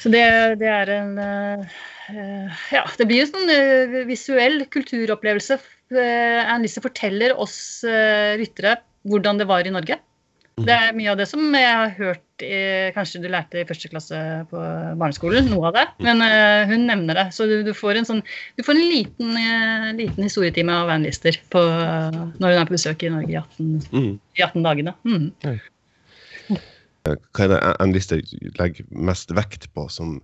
[0.00, 0.24] Så det,
[0.62, 1.80] det er en uh,
[2.10, 5.60] eh, Ja, det blir en sånn uh, visuell kulturopplevelse.
[5.92, 9.98] Anne Lise forteller oss lyttere hvordan det var i Norge.
[10.66, 12.56] Det er mye av det som jeg har hørt i,
[12.96, 14.18] Kanskje du lærte i første klasse
[14.50, 14.62] på
[14.98, 15.84] barneskolen, noe av det.
[16.02, 17.26] Men uh, hun nevner det.
[17.36, 18.22] Så du, du får en sånn
[18.58, 22.76] Du får en liten, uh, liten historietime av Van Lister på, når hun er på
[22.78, 24.16] besøk i Norge i 18, Mm.
[24.38, 24.94] i 18 dagene.
[25.06, 25.60] Mm.
[27.02, 28.22] Hva er det Ann Lister
[28.60, 30.16] legger mest vekt på som,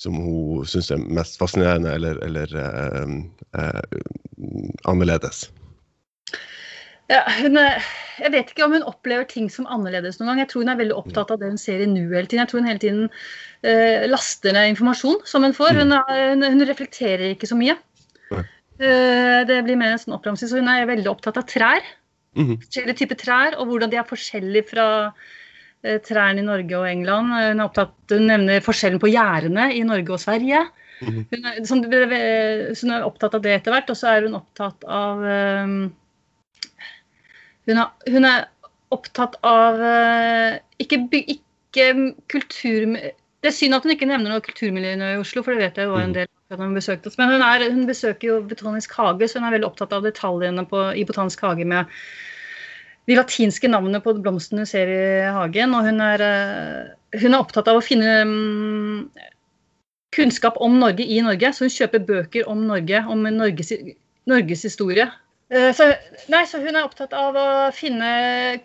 [0.00, 4.00] som hun syns er mest fascinerende eller, eller eh,
[4.90, 5.44] annerledes?
[7.10, 7.82] Ja, hun, er-
[8.22, 10.42] jeg vet ikke om hun opplever ting som annerledes noen gang.
[10.44, 12.42] Jeg tror hun er veldig opptatt av det hun ser i nuet hele tiden.
[12.44, 15.80] Jeg tror hun hele tiden uh, laster ned informasjon som hun får.
[15.82, 17.76] Hun, er, hun, hun reflekterer ikke så mye.
[18.82, 20.48] Eh, det blir mer en sånn oppramsing.
[20.50, 21.84] Så hun er veldig opptatt av trær.
[22.38, 22.56] Mhm.
[22.64, 27.34] Forskjellige typer trær, og hvordan de er forskjellige fra uh, trærne i Norge og England.
[27.34, 30.64] Hun, er opptatt, hun nevner forskjellen på gjerdene i Norge og Sverige.
[31.02, 31.26] Mhm.
[31.34, 33.90] Hun er, sånn, så hun er opptatt av det etter hvert.
[33.92, 35.76] Og så er hun opptatt av eh,
[37.68, 38.46] hun, er, hun er
[38.92, 41.04] opptatt av eh, ikke,
[41.36, 41.88] ikke
[42.32, 42.96] kultur...
[43.42, 45.90] Det er synd at hun ikke nevner noe kulturmiljø i Oslo, for det vet jeg
[45.90, 47.16] var en del av når hun besøkte oss.
[47.18, 50.62] Men hun, er, hun besøker jo Botanisk hage, så hun er veldig opptatt av detaljene
[50.70, 51.90] på, i Botanisk hage med
[53.10, 55.02] de latinske navnene på blomstene hun ser i
[55.34, 55.74] hagen.
[55.74, 59.00] Og hun er, eh, hun er opptatt av å finne mm,
[60.14, 63.74] kunnskap om Norge i Norge, så hun kjøper bøker om Norge, om Norges,
[64.30, 65.08] Norges historie.
[65.52, 65.90] Eh, Så,
[66.32, 68.08] nei, så hun er opptatt av å finne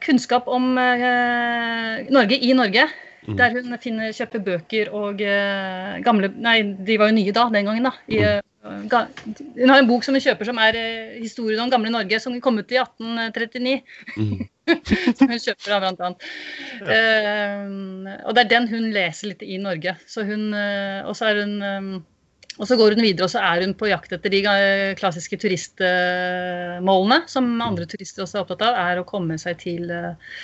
[0.03, 2.87] kunnskap om eh, Norge i Norge.
[3.27, 7.67] Der hun finner, kjøper bøker og uh, gamle Nei, de var jo nye da, den
[7.67, 7.83] gangen.
[7.89, 7.91] da.
[8.07, 9.01] I, uh, ga,
[9.57, 12.37] hun har en bok som hun kjøper som er uh, historien om gamle Norge, som
[12.39, 13.81] kom ut i 1839.
[15.17, 16.25] som hun kjøper av blant annet.
[16.87, 17.67] Eh,
[18.27, 19.97] og det er den hun leser litt i Norge.
[20.07, 21.93] Så hun, og så er hun eh,
[22.57, 25.37] og så går hun videre og så er hun på jakt etter de eh, klassiske
[25.41, 30.39] turistmålene, som andre turister også er opptatt av, er å komme seg til, eh,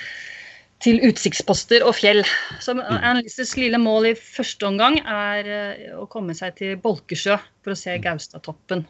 [0.84, 2.22] til utsiktsposter og fjell.
[2.61, 7.39] Så Anne Listers lille mål i første omgang er eh, å komme seg til Bolkesjø
[7.64, 8.86] for å se Gaustatoppen.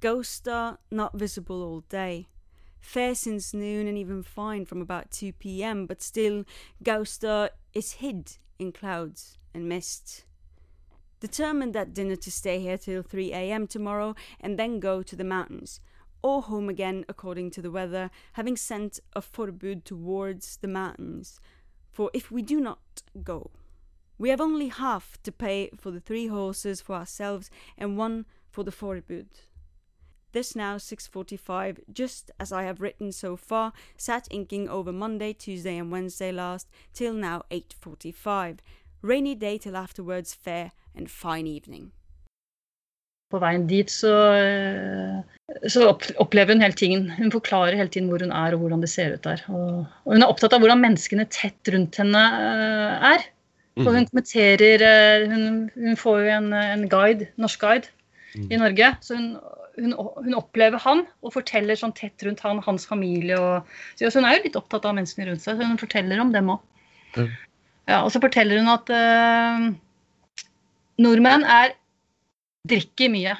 [0.00, 2.26] Ghosta not visible all day.
[2.80, 6.44] Fair since noon and even fine from about 2 p.m., but still
[6.82, 10.24] Gausta is hid in clouds and mist.
[11.20, 13.66] Determined at dinner to stay here till 3 a.m.
[13.66, 15.80] tomorrow and then go to the mountains,
[16.22, 21.38] or home again according to the weather, having sent a forbud towards the mountains.
[21.92, 23.50] For if we do not go,
[24.16, 28.64] we have only half to pay for the three horses for ourselves and one for
[28.64, 29.26] the forbud.
[30.32, 35.76] This now 6:45, just as I have written so far, sat inking over Monday, Tuesday,
[35.76, 38.60] and Wednesday last, till now 8:45.
[39.02, 41.92] Rainy day till afterwards, fair and fine evening.
[43.30, 45.20] på veien dit så, eh,
[45.70, 45.84] så
[46.18, 49.14] opplever hun hele tiden Hun forklarer hele tiden hvor hun er og hvordan det ser
[49.14, 49.44] ut der.
[49.48, 53.28] Og, og hun er opptatt av hvordan menneskene tett rundt henne eh, er.
[53.78, 54.08] Så hun Mm.
[54.10, 57.86] kommenterer eh, Hun, hun får jo en, en guide, norsk guide
[58.50, 58.96] i Norge.
[59.00, 59.36] Så hun,
[59.78, 63.38] hun, hun opplever han og forteller sånn tett rundt han, hans familie.
[63.38, 63.62] Og,
[63.94, 66.50] så hun er jo litt opptatt av menneskene rundt seg, så hun forteller om dem
[66.50, 66.66] òg.
[67.90, 68.02] Ja.
[68.06, 69.68] Og så forteller hun at uh,
[71.02, 71.74] nordmenn er
[72.70, 73.36] drikker mye.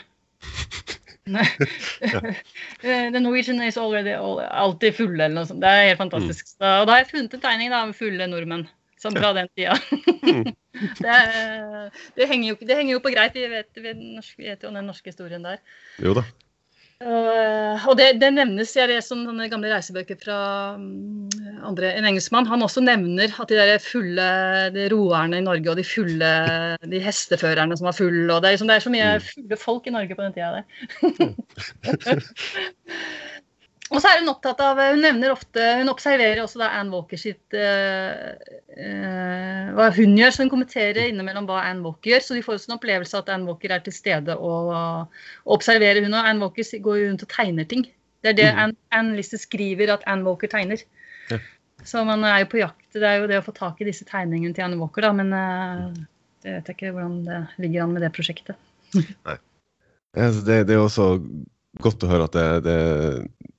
[1.30, 5.60] Eh, The Norwegian is already all, alltid fulle, eller noe sånt.
[5.62, 6.48] Det er helt fantastisk.
[6.48, 8.64] Så, og da har jeg funnet en tegning da, med fulle nordmenn.
[9.00, 9.76] Sånn fra den tida.
[11.04, 11.18] det,
[12.16, 13.36] det, henger jo, det henger jo på greit.
[13.36, 15.60] Vi vet, vi vi vet jo om den norske historien der.
[16.02, 16.24] Jo da.
[17.00, 20.40] Uh, og det, det nevnes Jeg leser om sånne gamle reisebøker fra
[20.76, 21.30] um,
[21.64, 22.48] andre, en engelskmann.
[22.50, 24.26] Han også nevner at de der fulle
[24.74, 26.30] de roerne i Norge og de fulle
[26.84, 29.88] de hesteførerne som var fulle og Det er, liksom, det er så mye fulle folk
[29.88, 30.64] i Norge på den tida der.
[33.90, 37.18] og så er hun opptatt av Hun nevner ofte Hun observerer også da Anne Walker
[37.18, 38.36] sitt uh,
[38.78, 42.24] uh, Hva hun gjør, så hun kommenterer innimellom hva Anne Walker gjør.
[42.24, 45.26] Så de får også en opplevelse av at Anne Walker er til stede og, uh,
[45.56, 46.14] observerer hun.
[46.14, 47.86] Og Anne Walker går jo rundt og tegner ting.
[48.22, 48.62] Det er det mm.
[48.64, 50.82] Anne, Anne Lister skriver at Anne Walker tegner.
[51.32, 51.40] Ja.
[51.82, 52.86] Så man er jo på jakt.
[52.94, 55.14] Det er jo det å få tak i disse tegningene til Anne Walker, da.
[55.16, 55.86] Men uh,
[56.44, 58.60] det vet jeg ikke hvordan det ligger an med det prosjektet.
[58.94, 59.40] Nei.
[60.14, 61.16] Det, det er også
[61.78, 62.76] godt å høre at det, det,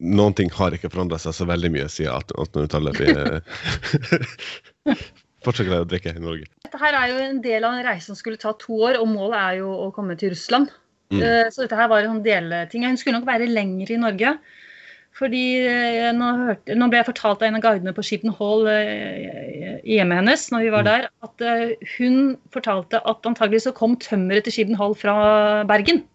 [0.03, 2.99] noen ting har ikke forandra seg så veldig mye siden 1800-tallet.
[2.99, 4.95] Vi
[5.45, 6.49] fortsatt å drikke i Norge.
[6.65, 9.09] Dette her er jo en del av en reise som skulle ta to år, og
[9.09, 10.71] målet er jo å komme til Russland.
[11.11, 11.21] Mm.
[11.21, 12.85] Eh, Så dette her var en delting.
[12.87, 14.35] Hun skulle nok være lenger i Norge.
[15.17, 18.69] Fordi eh, nå, hørte, nå ble jeg fortalt av en av guidene på Sheepton Hall
[18.71, 21.43] eh, i hjemmet hennes når vi var der, at
[21.97, 25.15] hun fortalte at antagelig så kom tømmeret til Sheepton Hall fra
[25.67, 26.05] Bergen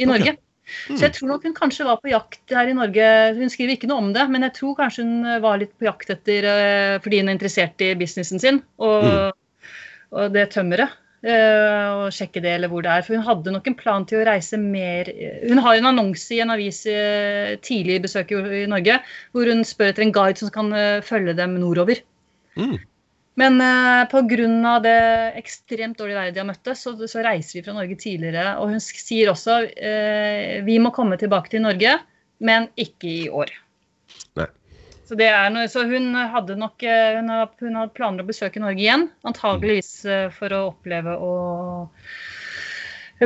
[0.00, 0.38] i Norge.
[0.66, 3.08] Så jeg tror nok hun kanskje var på jakt her i Norge.
[3.38, 6.10] Hun skriver ikke noe om det, men jeg tror kanskje hun var litt på jakt
[6.10, 9.30] etter eh, fordi hun er interessert i businessen sin og,
[10.10, 10.96] og det tømmeret.
[11.26, 13.06] eh, Og sjekke det eller hvor det er.
[13.06, 15.08] For hun hadde nok en plan til å reise mer
[15.46, 18.98] Hun har en annonse i en avis eh, tidlig i besøket i Norge
[19.34, 22.02] hvor hun spør etter en guide som kan eh, følge dem nordover.
[22.58, 22.76] Mm.
[23.36, 24.78] Men uh, pga.
[24.84, 24.98] det
[25.36, 28.56] ekstremt dårlige været de har møtt, så, så reiser vi fra Norge tidligere.
[28.62, 31.98] Og hun sier også uh, vi må komme tilbake til Norge,
[32.40, 33.52] men ikke i år.
[34.36, 34.48] Nei.
[35.06, 38.58] Så, det noe, så hun hadde nok eh, hun, hadde, hun hadde planer å besøke
[38.58, 41.34] Norge igjen, antageligvis eh, for å oppleve å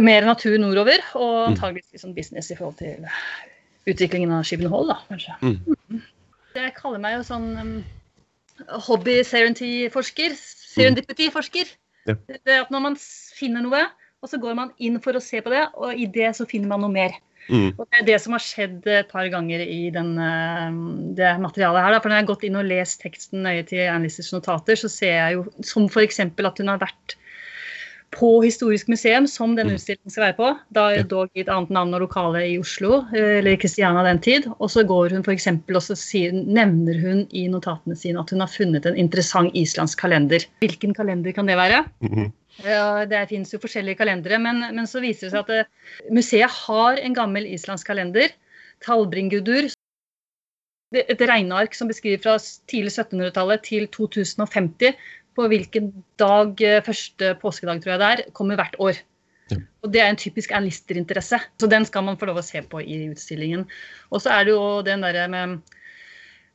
[0.05, 1.55] mer natur nordover, og Mm.
[1.55, 3.09] antageligvis sånn business i forhold til
[3.89, 5.39] utviklingen av Skibbenhold, da, kanskje.
[5.41, 6.03] Mm.
[6.55, 7.49] Jeg kaller meg jo sånn
[8.89, 10.37] hobby-serendipity-forsker.
[10.75, 11.73] Serendipity-forsker.
[12.09, 12.17] Ja.
[12.27, 13.01] Det er at når man
[13.37, 13.83] finner noe,
[14.21, 16.71] og så går man inn for å se på det, og i det så finner
[16.73, 17.17] man noe mer.
[17.49, 17.73] Mm.
[17.73, 20.77] Og det er det som har skjedd et par ganger i den, eh,
[21.19, 21.95] det materialet her.
[21.95, 22.01] Da.
[22.03, 25.17] For når jeg har gått inn og lest teksten nøye til Annelises notater, så ser
[25.17, 26.21] jeg jo som f.eks.
[26.21, 27.17] at hun har vært
[28.15, 30.49] på Historisk museum, som denne utstillingen skal være på.
[30.75, 34.49] Da dog i et annet navn og lokale i Oslo, eh, eller Kristiania den tid.
[34.59, 35.47] Og så går hun f.eks.
[35.51, 40.03] og så sier, nevner hun i notatene sine at hun har funnet en interessant islandsk
[40.03, 40.47] kalender.
[40.65, 41.85] Hvilken kalender kan det være?
[42.03, 42.31] Mhm.
[42.67, 46.51] Ja, det finnes jo forskjellige kalendere, men, men så viser det seg at eh, museet
[46.67, 48.35] har en gammel islandsk kalender,
[48.85, 49.71] Talbringudur.
[50.91, 52.33] Et regneark som beskriver fra
[52.67, 54.97] tidlig 1700-tallet til 2050
[55.37, 59.01] på hvilken dag eh, første påskedag tror jeg det er, kommer hvert år.
[59.83, 62.62] Og Det er en typisk Ann Lister-interesse, så den skal man få lov å se
[62.62, 63.64] på i utstillingen.
[64.12, 65.76] Og så er det jo den derre med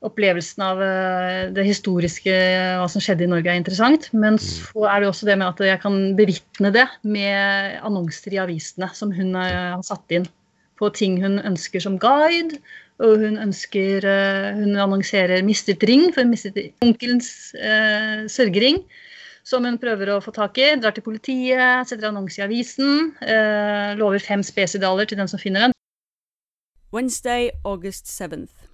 [0.05, 2.33] opplevelsen av eh, det historiske,
[2.79, 4.09] hva som skjedde i Norge, er interessant.
[4.13, 8.41] Men så er det også det med at jeg kan bevitne det med annonser i
[8.43, 10.27] avisene som hun eh, har satt inn
[10.79, 12.59] på ting hun ønsker som guide.
[13.03, 18.83] Og hun ønsker eh, Hun annonserer mistet ring for mistet onkelens eh, sørgering.
[19.45, 20.71] Som hun prøver å få tak i.
[20.81, 23.11] Drar til politiet, setter annonse i avisen.
[23.21, 25.75] Eh, lover fem spesidaler til den som finner den.
[26.91, 28.65] Wednesday, August 7th.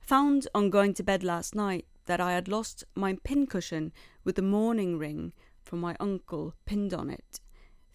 [0.00, 3.92] Found on going to bed last night that I had lost my pincushion
[4.24, 5.32] with the morning ring
[5.62, 7.40] from my uncle pinned on it.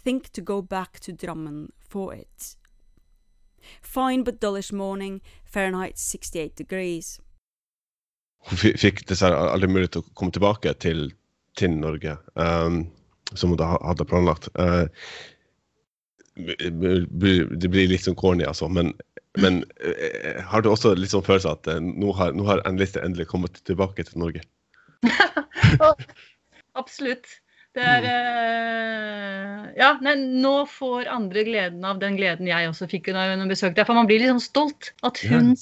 [0.03, 2.55] Think to go back to Drammen for it.
[3.82, 7.20] Fine but dullish morning, Fahrenheit 68 degrees.
[8.49, 11.12] Hun fi- fikk dessverre aldri mulighet til å komme tilbake til,
[11.59, 12.84] til Norge, um,
[13.36, 14.49] som hun da hadde planlagt.
[14.57, 14.88] Uh,
[16.41, 18.93] det blir litt sånn corny, altså, men,
[19.43, 23.28] men eh, har du også litt sånn følelse at uh, nå har, nå har endelig
[23.30, 24.41] kommet tilbake til Norge?
[26.82, 27.28] Absolutt.
[27.78, 33.11] Det er uh, Ja, nei, nå får andre gleden av den gleden jeg også fikk
[33.15, 33.88] da hun besøkte deg.
[33.88, 34.91] For man blir liksom stolt.
[35.07, 35.53] At hun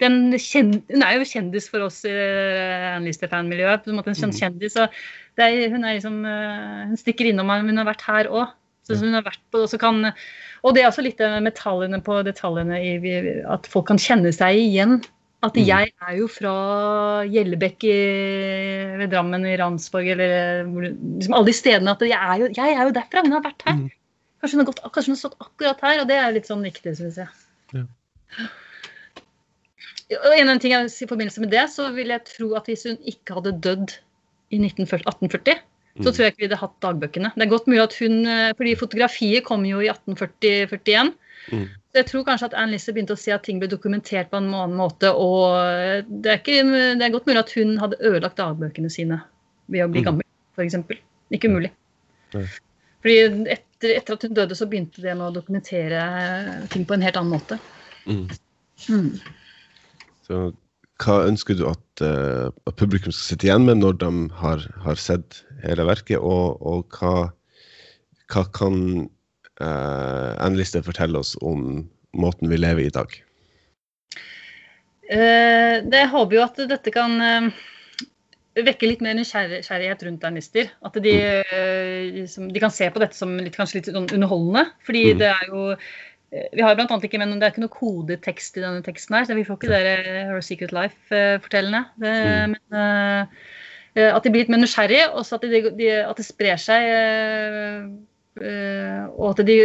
[0.00, 3.84] den kjend, Hun er jo kjendis for oss i uh, Anlister-fanmiljøet.
[3.84, 4.94] på en måte en sånn kjendis, og
[5.36, 8.54] det er, hun, er liksom, uh, hun stikker innom meg, hun har vært her òg.
[8.86, 10.12] Så hun har vært på, og, kan,
[10.62, 13.14] og det er også litt med metallene på detaljene i
[13.50, 15.00] at folk kan kjenne seg igjen.
[15.44, 16.52] At jeg er jo fra
[17.28, 17.84] Gjellebekk
[18.98, 21.92] ved Drammen i Randsborg eller liksom alle de stedene.
[21.92, 23.22] At jeg er jo, jeg er jo derfra.
[23.26, 23.82] Hun har vært her.
[24.40, 26.64] Kanskje hun har, gått, kanskje hun har stått akkurat her, og det er litt sånn
[26.64, 27.28] viktig, syns jeg.
[27.76, 27.84] Ja.
[30.16, 32.52] Og en annen ting jeg vil si I forbindelse med det, så vil jeg tro
[32.58, 33.96] at hvis hun ikke hadde dødd
[34.54, 35.56] i 1840,
[35.96, 36.12] så Mm.
[36.12, 37.30] tror jeg ikke vi hadde hatt dagbøkene.
[37.34, 41.14] Det er godt mulig at hun, eh, fordi Fotografiet kom jo i 1840-41.
[41.52, 41.66] Mm.
[41.70, 44.40] Så jeg tror kanskje at Anne Lisse begynte å se at ting ble dokumentert på
[44.40, 45.12] en annen måte.
[45.14, 46.60] Og det er, ikke,
[46.98, 49.20] det er godt mulig at hun hadde ødelagt dagbøkene sine
[49.72, 50.08] ved å bli Mm.
[50.10, 50.26] gammel,
[50.56, 50.76] f.eks.
[51.34, 51.72] Ikke umulig.
[52.34, 52.44] Mm.
[53.06, 53.16] Fordi
[53.54, 56.04] etter, etter at hun døde, så begynte det med å dokumentere
[56.72, 57.58] ting på en helt annen måte.
[58.06, 58.28] Mm.
[58.90, 59.10] Mm.
[60.26, 60.44] Så
[61.02, 65.00] hva ønsker du at, uh, at publikum skal sitte igjen med når de har, har
[65.00, 67.30] sett hele verket, og, og hva,
[68.32, 69.06] hva kan
[69.60, 71.86] uh, Anne Liste fortelle oss om
[72.16, 73.14] måten vi lever i i dag?
[75.06, 77.50] Eh, det jeg håper jo at dette kan eh,
[78.66, 80.72] vekke litt mer nysgjerrighet rundt ernlister.
[80.86, 84.66] At de, eh, liksom, de kan se på dette som litt, kanskje litt sånn underholdende.
[84.86, 85.18] Fordi Mm.
[85.22, 85.70] det er jo
[86.32, 89.14] eh, Vi har blant annet ikke, men det er ikke noe kodetekst i denne teksten
[89.14, 91.84] her, så vi får ikke det eh, Her Secret Life-fortellende.
[92.02, 92.56] Mm.
[92.56, 93.26] Men eh,
[93.94, 96.82] eh, at de blir litt mer nysgjerrige, og de, de, at det sprer seg.
[98.42, 99.58] Eh, og at de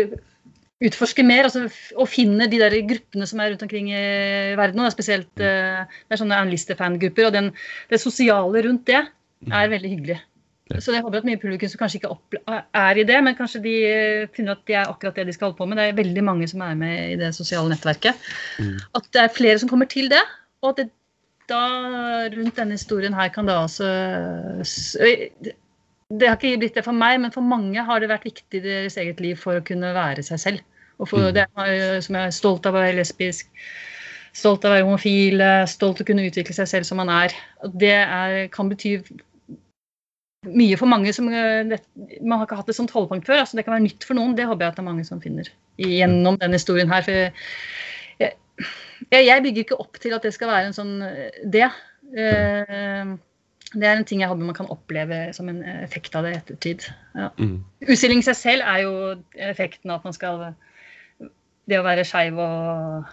[0.82, 4.02] utforsker mer altså, og finner de der gruppene som er rundt omkring i
[4.58, 4.80] verden.
[4.82, 7.28] Og det er spesielt eh, det er sånne Anne-liste-fangrupper.
[7.30, 7.52] Og den,
[7.92, 9.02] det sosiale rundt det
[9.52, 10.20] er veldig hyggelig.
[10.80, 12.14] Så jeg håper at mye publikum som kanskje ikke
[12.80, 15.50] er i det, men kanskje de eh, finner at det er akkurat det de skal
[15.50, 15.78] holde på med.
[15.82, 18.30] Det er veldig mange som er med i det sosiale nettverket.
[18.96, 20.22] At det er flere som kommer til det.
[20.64, 20.90] Og at det
[21.50, 21.62] da
[22.32, 24.96] rundt denne historien her kan da s-
[26.18, 28.66] det- har ikke blitt det for meg, men for mange har det vært viktig i
[28.66, 30.60] deres eget liv for å kunne være seg selv.
[31.00, 31.34] Og for Mm.
[31.34, 33.48] det er, som jeg er stolt av å være lesbisk,
[34.34, 37.34] stolt av å være homofil, stolt av å kunne utvikle seg selv som man er.
[37.78, 39.02] Det er, kan bety
[40.50, 41.82] mye for mange som eh, det,
[42.22, 43.44] Man har ikke hatt et sånt holdepunkt før.
[43.44, 44.36] altså Det kan være nytt for noen.
[44.36, 47.02] Det håper jeg at det er mange som finner gjennom denne historien her.
[47.02, 47.12] For
[48.22, 51.70] jeg, jeg, bygger ikke opp til at det skal være en sånn eh, det.
[52.18, 53.14] Eh,
[53.72, 56.40] Det er en ting jeg håper man kan oppleve som en effekt av det i
[56.42, 56.88] ettertid.
[57.16, 57.30] Ja.
[57.40, 57.62] Mm.
[57.88, 58.94] Utstilling i seg selv er jo
[59.50, 60.46] effekten av at man skal
[61.70, 63.12] Det å være skeiv og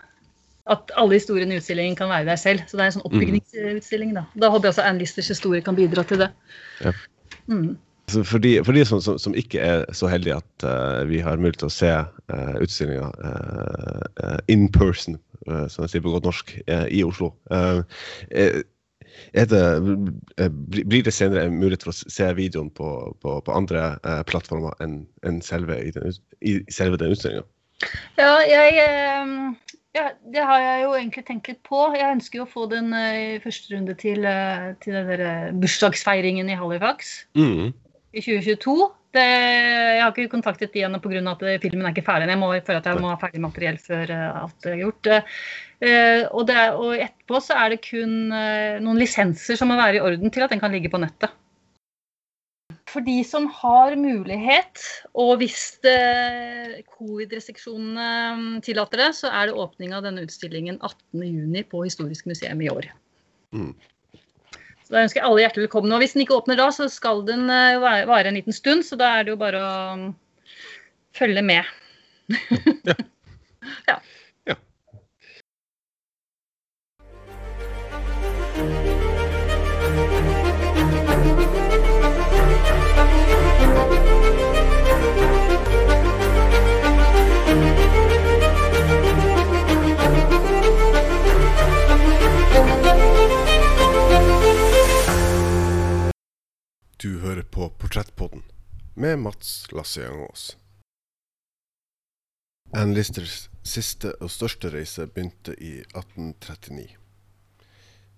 [0.69, 2.65] At alle historiene i utstillingen kan være deg selv.
[2.69, 4.17] Så det er en sånn oppbyggingsutstilling.
[4.17, 6.33] Da Da håper jeg også Anne Listers historie kan bidra til det.
[6.85, 6.93] Ja.
[7.47, 7.79] Mm.
[8.09, 11.37] For de, for de som, som, som ikke er så heldige at uh, vi har
[11.37, 13.11] mulighet til å se uh, utstillinga
[14.49, 17.85] in person, eh, som jeg sier på godt norsk, eh, i Oslo Uh,
[18.31, 18.63] eh,
[19.33, 19.63] det,
[20.39, 22.91] eh, blir det senere en mulighet for å se videoen på,
[23.23, 27.47] på, på andre eh, plattformer enn en selve, i den, i selve den utstillinga?
[28.19, 29.33] Ja, jeg eh,
[29.97, 31.89] ja, Det har jeg jo egentlig tenkt litt på.
[31.97, 34.29] Jeg ønsker jo å få den eh, i første runde til,
[34.85, 35.27] til den der
[35.59, 37.75] bursdagsfeiringen i Halifax Mm.
[38.13, 38.79] i 2022.
[39.17, 41.23] Det, jeg har ikke kontaktet de ennå pga.
[41.33, 42.29] at filmen er ikke ferdig.
[42.29, 45.09] Jeg må føle at jeg må ha ferdig materiell før alt er gjort.
[45.79, 49.97] Eh, og, er, og etterpå så er det kun eh, noen lisenser som må være
[50.01, 51.31] i orden til at den kan ligge på nettet.
[52.89, 54.81] For de som har mulighet,
[55.13, 58.09] og hvis covid-restriksjonene
[58.39, 62.71] mm, tillater det, så er det åpning av denne utstillingen 18.6 på Historisk museum i
[62.73, 62.85] år.
[63.53, 63.75] Mm.
[64.89, 65.93] Så da ønsker jeg alle hjertelig velkommen.
[65.93, 68.97] Og hvis den ikke åpner da, så skal den eh, vare en liten stund, så
[68.97, 70.09] da er det jo bare å mm,
[71.21, 71.69] følge med.
[73.91, 74.01] ja.
[97.03, 98.41] Du hører på Portrettpodden
[98.95, 100.57] med Mats Lasse Jangås.
[102.75, 106.89] Anne Listers siste og største reise begynte i 1839.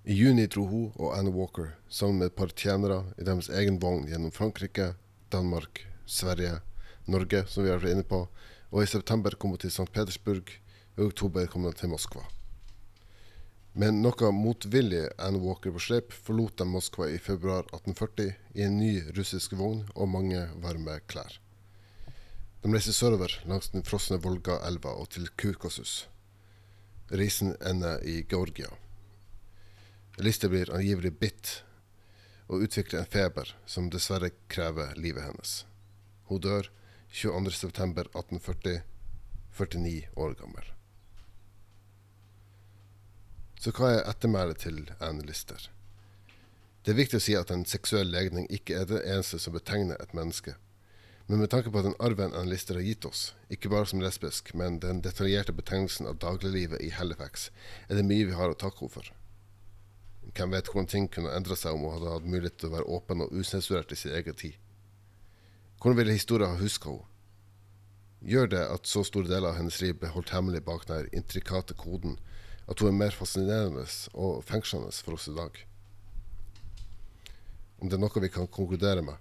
[0.08, 3.76] I juni dro hun og Anne Walker sammen med et par tjenere i deres egen
[3.84, 4.94] vogn gjennom Frankrike,
[5.28, 6.62] Danmark, Sverige,
[7.04, 8.24] Norge, som vi har vært inne på,
[8.72, 9.90] og i september kom hun til St.
[9.92, 10.56] Petersburg,
[10.96, 12.24] og i oktober kom hun til Moskva.
[13.72, 18.80] Med noe motvillig Anne Walker på slep forlot de Moskva i februar 1840 i en
[18.80, 21.36] ny russisk vogn og mange varme klær.
[22.64, 26.08] De reiser sørover langs den frosne Volga-elva og til Kaukasus.
[27.14, 28.72] Reisen ender i Georgia.
[30.18, 31.54] Lister blir angivelig bitt
[32.50, 35.54] og utvikler en feber som dessverre krever livet hennes.
[36.26, 36.72] Hun dør
[37.14, 38.82] 22.9.1840,
[39.54, 40.74] 49 år gammel.
[43.60, 45.66] Så hva er ettermælet til Anne Lister?
[46.80, 50.00] Det er viktig å si at en seksuell legning ikke er det eneste som betegner
[50.00, 50.54] et menneske.
[51.28, 54.54] Men med tanke på den arven Anne Lister har gitt oss, ikke bare som lesbisk,
[54.56, 57.50] men den detaljerte betegnelsen av dagliglivet i Halifax,
[57.90, 59.12] er det mye vi har å takke henne for.
[60.32, 62.90] Hvem vet hvordan ting kunne endra seg om hun hadde hatt mulighet til å være
[62.96, 64.56] åpen og usensurert i sin egen tid.
[65.76, 67.04] Hvordan ville historien ha huska henne?
[68.24, 71.76] Gjør det at så store deler av hennes liv ble holdt hemmelig bak den intrikate
[71.76, 72.16] koden
[72.70, 73.84] at hun er mer fascinerende
[74.14, 75.58] og fengslende for oss i dag.
[77.80, 79.16] Om det er noe vi kan konkludere med,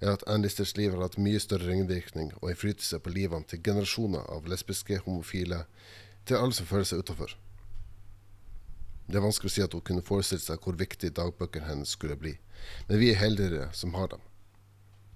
[0.00, 3.62] er at Anlisters Listers liv har hatt mye større ringvirkning og innflytelse på livene til
[3.64, 5.64] generasjoner av lesbiske, homofile,
[6.24, 7.36] til alle som føler seg utafor.
[9.06, 12.16] Det er vanskelig å si at hun kunne forestilt seg hvor viktig dagbøkene hennes skulle
[12.16, 12.38] bli,
[12.88, 14.22] men vi er heldigere som har dem.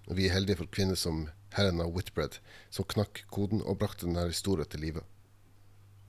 [0.08, 2.36] Vi er heldige for kvinner som Helena Whitbread,
[2.70, 5.04] som knakk koden og brakte denne historien til live.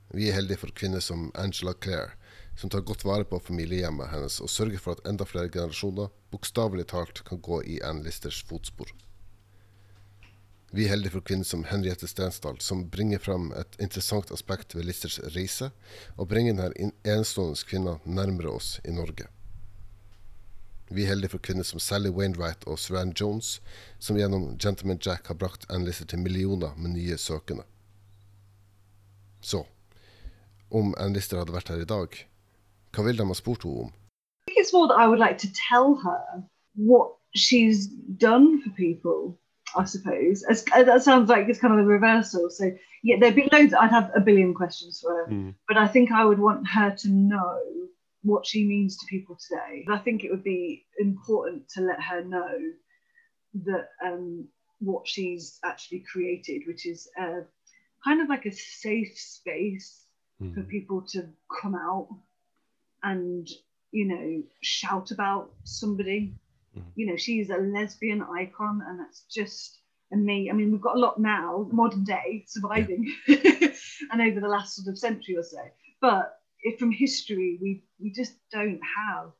[0.09, 2.15] Vi er heldige for kvinner som Angela Clare,
[2.57, 6.87] som tar godt vare på familiehjemmet hennes og sørger for at enda flere generasjoner bokstavelig
[6.89, 8.89] talt kan gå i Ann Listers fotspor.
[10.71, 14.85] Vi er heldige for kvinner som Henriette Stensdal, som bringer fram et interessant aspekt ved
[14.85, 15.71] Listers reise,
[16.17, 19.29] og bringer denne enestående kvinna nærmere oss i Norge.
[20.89, 23.59] Vi er heldige for kvinner som Sally Wainwright og Suran Jones,
[23.99, 27.65] som gjennom Gentleman Jack har brakt Ann Lister til millioner med nye søkende.
[29.41, 29.65] Så,
[30.71, 32.15] om Anne Lister hadde vært her i dag,
[32.95, 33.91] hva ville de ha spurt henne om?
[33.91, 36.43] I think it's more that I would like to tell her
[36.75, 37.87] what she's
[38.17, 39.37] done for people,
[39.75, 40.43] I suppose.
[40.49, 42.49] As, that sounds like it's kind of the reversal.
[42.49, 42.71] So,
[43.03, 45.53] yeah, there'd be loads, I'd have a billion questions for her, Mm.
[45.67, 47.59] but I think I would want her to know
[48.23, 49.85] what she means to people today.
[49.89, 52.57] I think it would be important to let her know
[53.65, 54.47] that um,
[54.79, 57.41] what she's actually created, which is a,
[58.03, 60.05] kind of like a safe space
[60.53, 61.27] for people to
[61.61, 62.07] come out
[63.03, 63.47] and
[63.91, 66.33] you know shout about somebody.
[66.95, 69.79] You know she's a lesbian icon and that's just
[70.11, 73.13] and me i mean we've got a lot now modern day surviving.
[74.11, 75.59] And over the last sort of century or so.
[76.01, 79.31] But if from history we we just don't have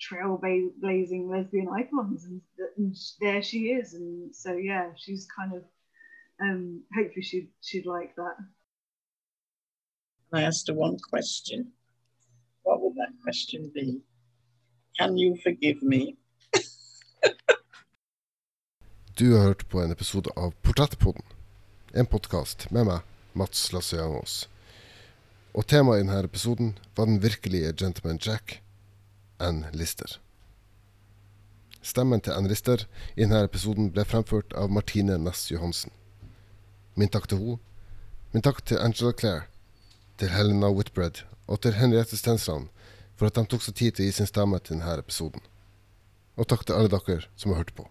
[0.00, 2.40] trailblazing lesbian icons and,
[2.76, 3.94] and there she is.
[3.94, 5.64] And so yeah she's kind of
[6.40, 8.36] um hopefully she'd she'd like that
[10.32, 11.72] I asked her one question.
[12.62, 14.00] What would that question be?
[14.98, 16.16] Can you forgive me?
[19.18, 21.22] Du har hørt på en episode av Portrettpodden,
[21.94, 23.00] en podkast med meg,
[23.32, 24.34] Mats Lasse Jangås.
[25.56, 28.58] Og temaet i denne episoden var den virkelige Gentleman Jack,
[29.40, 30.18] Ann Lister.
[31.80, 32.84] Stemmen til Ann Lister
[33.14, 35.96] i denne episoden ble fremført av Martine Næss Johansen.
[36.94, 37.58] Min takk til henne.
[38.36, 39.48] Min takk til Angela Clare,
[40.20, 42.70] til Helena Whitbread og til Henriette Stensland
[43.16, 45.42] for at de tok seg tid til å gi sin stemme til denne episoden.
[46.36, 47.86] Og takk til alle dere som har hørt på.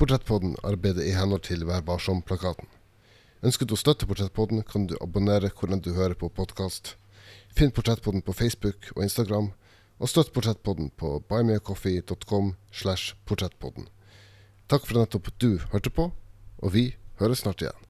[0.00, 2.68] Portrettpodden arbeider i henhold til Vær varsom-plakaten.
[3.44, 6.94] Ønsker du å støtte Portrettpodden, kan du abonnere hvor enn du hører på podkast.
[7.56, 9.52] Finn Portrettpodden på Facebook og Instagram,
[10.00, 13.92] og støtt Portrettpodden på buymeacoffee.com slash portrettpodden.
[14.72, 16.10] Takk for nettopp du hørte på,
[16.64, 17.89] og vi høres snart igjen.